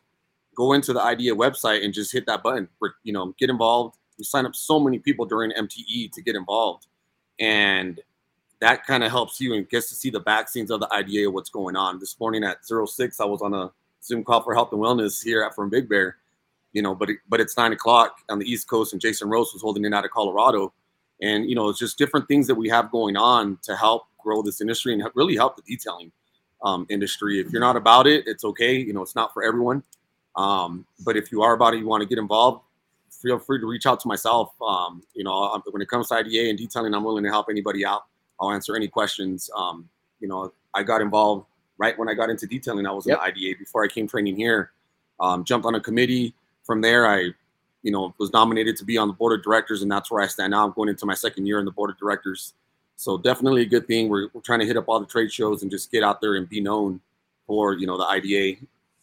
[0.55, 2.67] go into the IDA website and just hit that button.
[2.79, 3.97] For, you know, get involved.
[4.17, 6.87] We sign up so many people during MTE to get involved,
[7.39, 7.99] and
[8.61, 11.29] that kind of helps you and gets to see the back scenes of the IDA,
[11.29, 11.99] what's going on.
[11.99, 15.43] This morning at 06, I was on a Zoom call for health and wellness here
[15.43, 16.17] at from Big Bear,
[16.73, 19.51] you know, but it, but it's nine o'clock on the East Coast, and Jason Rose
[19.53, 20.73] was holding it out of Colorado,
[21.21, 24.41] and you know, it's just different things that we have going on to help grow
[24.41, 26.11] this industry and really help the detailing
[26.63, 27.39] um, industry.
[27.39, 28.75] If you're not about it, it's okay.
[28.75, 29.83] You know, it's not for everyone.
[30.37, 32.61] Um, but if you are about it, you want to get involved,
[33.09, 34.51] feel free to reach out to myself.
[34.61, 37.85] Um, you know, when it comes to IDA and detailing, I'm willing to help anybody
[37.85, 38.03] out.
[38.39, 39.49] I'll answer any questions.
[39.55, 41.45] Um, you know, I got involved
[41.77, 42.85] right when I got into detailing.
[42.85, 43.17] I was Yep.
[43.19, 44.71] in IDA before I came training here.
[45.19, 46.33] Um, jumped on a committee.
[46.63, 47.29] From there, I,
[47.83, 50.27] you know, was nominated to be on the board of directors, and that's where I
[50.27, 50.65] stand now.
[50.65, 52.53] I'm going into my second year in the board of directors.
[52.97, 54.09] So definitely a good thing.
[54.09, 56.35] We're, we're trying to hit up all the trade shows and just get out there
[56.35, 57.01] and be known
[57.45, 58.57] for you know the IDA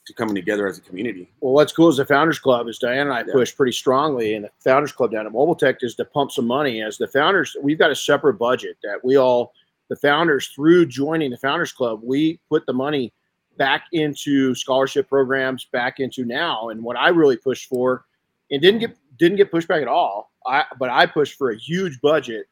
[0.07, 1.31] to coming together as a community.
[1.41, 3.33] Well, what's cool is the Founders Club, is Diane and I Yeah.
[3.33, 6.47] push pretty strongly, and the Founders Club down at Mobile Tech is to pump some
[6.47, 6.83] money.
[6.83, 9.53] As the founders, we've got a separate budget that we all,
[9.89, 13.13] the founders, through joining the Founders Club, we put the money
[13.59, 16.71] back into scholarship programs, back into now.
[16.71, 18.05] And what I really pushed for,
[18.51, 20.33] and didn't get didn't get pushback at all.
[20.47, 22.47] I but I pushed for a huge budget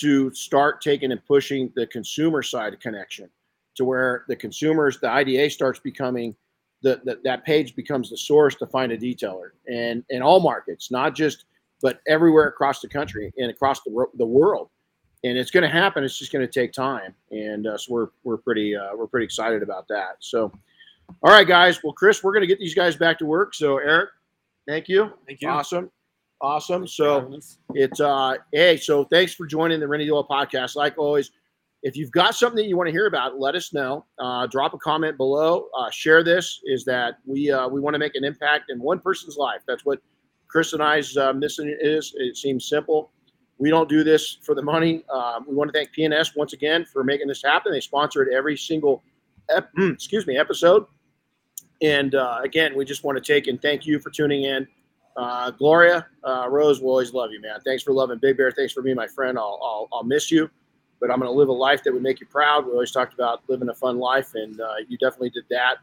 [0.00, 3.30] to start taking and pushing the consumer side of connection
[3.76, 6.34] to where the consumers, the IDA starts becoming
[6.82, 10.90] the, the, that page becomes the source to find a detailer and in all markets,
[10.90, 11.44] not just
[11.82, 14.70] but everywhere across the country and across the, the world.
[15.24, 16.04] And it's going to happen.
[16.04, 19.24] It's just going to take time, and uh, so we're we're pretty uh, we're pretty
[19.24, 20.16] excited about that.
[20.20, 20.52] So,
[21.22, 21.82] all right, guys.
[21.82, 23.54] Well, Chris, we're going to get these guys back to work.
[23.54, 24.10] So, Erik,
[24.68, 25.10] thank you.
[25.26, 25.48] Thank you.
[25.48, 25.90] Awesome,
[26.40, 26.86] awesome.
[26.86, 27.40] So.
[27.74, 30.76] It's uh hey, so thanks for joining the Renny Doyle podcast.
[30.76, 31.30] Like always,
[31.86, 34.04] if you've got something that you want to hear about, let us know.
[34.18, 35.68] Uh, drop a comment below.
[35.78, 36.60] Uh, share this.
[36.64, 39.60] Is that we uh, we want to make an impact in one person's life.
[39.68, 40.00] That's what
[40.48, 42.12] Chris and I's uh, mission is.
[42.16, 43.12] It seems simple.
[43.58, 45.04] We don't do this for the money.
[45.14, 47.70] Um, we want to thank P&S once again for making this happen.
[47.70, 49.04] They sponsor it every single
[49.48, 50.86] ep- excuse me episode.
[51.82, 54.66] And uh, again, we just want to take and thank you for tuning in.
[55.16, 57.60] Uh, Gloria, uh, Rose, will always love you, man.
[57.64, 58.50] Thanks for loving Big Bear.
[58.50, 59.38] Thanks for being my friend.
[59.38, 60.50] I'll, I'll, I'll miss you,
[61.00, 62.66] but I'm going to live a life that would make you proud.
[62.66, 65.76] We always talked about living a fun life, and uh, you definitely did that.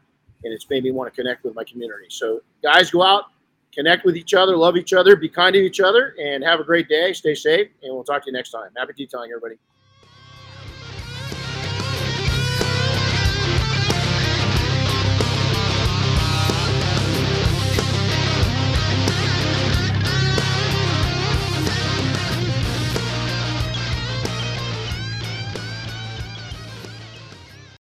[0.44, 2.06] And it's made me want to connect with my community.
[2.08, 3.24] So, guys, go out,
[3.72, 6.64] connect with each other, love each other, be kind to each other, and have a
[6.64, 7.12] great day.
[7.12, 8.68] Stay safe, and we'll talk to you next time.
[8.76, 9.56] Happy detailing, everybody.